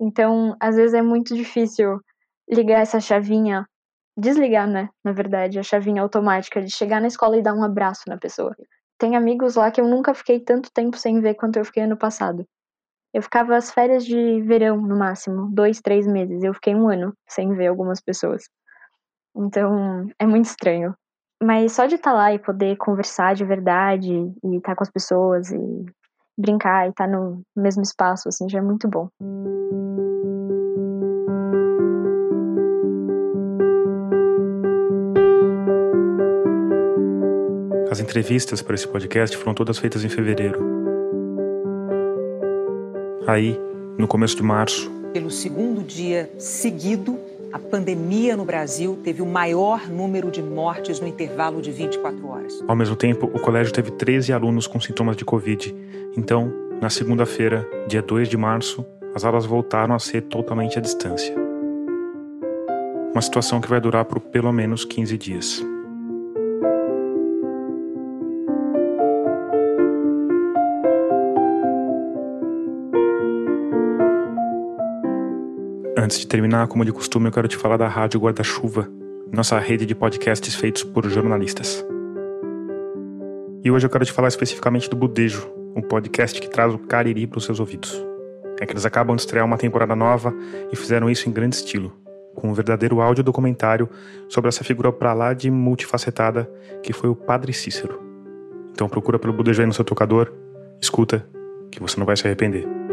[0.00, 2.00] Então, às vezes é muito difícil
[2.48, 3.66] ligar essa chavinha,
[4.16, 4.88] desligar, né?
[5.04, 8.54] Na verdade, a chavinha automática de chegar na escola e dar um abraço na pessoa.
[8.98, 11.96] Tem amigos lá que eu nunca fiquei tanto tempo sem ver quanto eu fiquei ano
[11.96, 12.46] passado.
[13.12, 16.42] Eu ficava as férias de verão, no máximo, dois, três meses.
[16.42, 18.44] Eu fiquei um ano sem ver algumas pessoas.
[19.36, 20.94] Então, é muito estranho.
[21.42, 24.82] Mas só de estar tá lá e poder conversar de verdade e estar tá com
[24.82, 25.86] as pessoas e
[26.38, 29.08] brincar e estar tá no mesmo espaço, assim, já é muito bom.
[37.90, 40.60] As entrevistas para esse podcast foram todas feitas em fevereiro.
[43.26, 43.58] Aí,
[43.98, 47.18] no começo de março, pelo segundo dia seguido,
[47.50, 52.62] a pandemia no Brasil teve o maior número de mortes no intervalo de 24 horas.
[52.68, 55.74] Ao mesmo tempo, o colégio teve 13 alunos com sintomas de Covid.
[56.18, 56.52] Então,
[56.82, 61.34] na segunda-feira, dia 2 de março, as aulas voltaram a ser totalmente à distância.
[63.14, 65.64] Uma situação que vai durar por pelo menos 15 dias.
[76.06, 78.88] Antes de terminar, como de costume, eu quero te falar da Rádio Guarda-Chuva,
[79.32, 81.84] nossa rede de podcasts feitos por jornalistas.
[83.64, 87.26] E hoje eu quero te falar especificamente do Budejo, um podcast que traz o Cariri
[87.26, 88.00] para os seus ouvidos.
[88.60, 90.32] É que eles acabam de estrear uma temporada nova
[90.72, 91.92] e fizeram isso em grande estilo,
[92.36, 93.90] com um verdadeiro áudio documentário
[94.28, 96.48] sobre essa figura pra lá de multifacetada
[96.84, 98.00] que foi o Padre Cícero.
[98.70, 100.32] Então procura pelo Budejo aí no seu tocador,
[100.80, 101.26] escuta,
[101.68, 102.85] que você não vai se arrepender.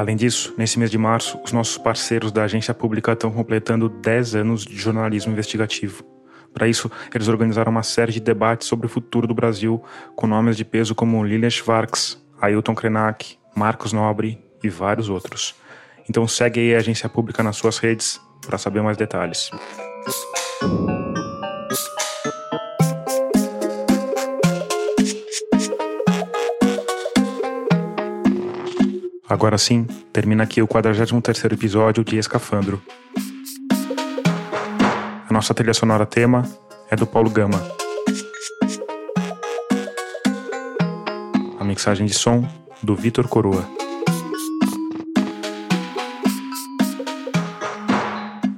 [0.00, 4.34] Além disso, nesse mês de março, os nossos parceiros da agência pública estão completando 10
[4.34, 6.02] anos de jornalismo investigativo.
[6.54, 9.84] Para isso, eles organizaram uma série de debates sobre o futuro do Brasil,
[10.16, 15.54] com nomes de peso como Lilian Schwartz, Ailton Krenak, Marcos Nobre e vários outros.
[16.08, 19.50] Então segue aí a agência pública nas suas redes para saber mais detalhes.
[29.30, 32.82] Agora sim, termina aqui o 43º episódio de Escafandro.
[35.28, 36.42] A nossa trilha sonora tema
[36.90, 37.62] é do Paulo Gama.
[41.60, 42.44] A mixagem de som
[42.82, 43.64] do Vitor Coroa.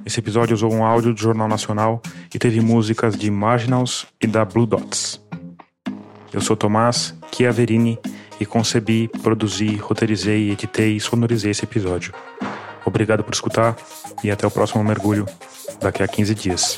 [0.03, 2.01] Esse episódio usou um áudio do Jornal Nacional
[2.33, 5.21] e teve músicas de Marginals e da Blue Dots.
[6.33, 7.99] Eu sou Tomás Chiaverini
[8.43, 12.13] e concebi, produzi, roteirizei, editei e sonorizei esse episódio.
[12.85, 13.75] Obrigado por escutar
[14.23, 15.25] e até o próximo mergulho
[15.79, 16.77] daqui a 15 dias.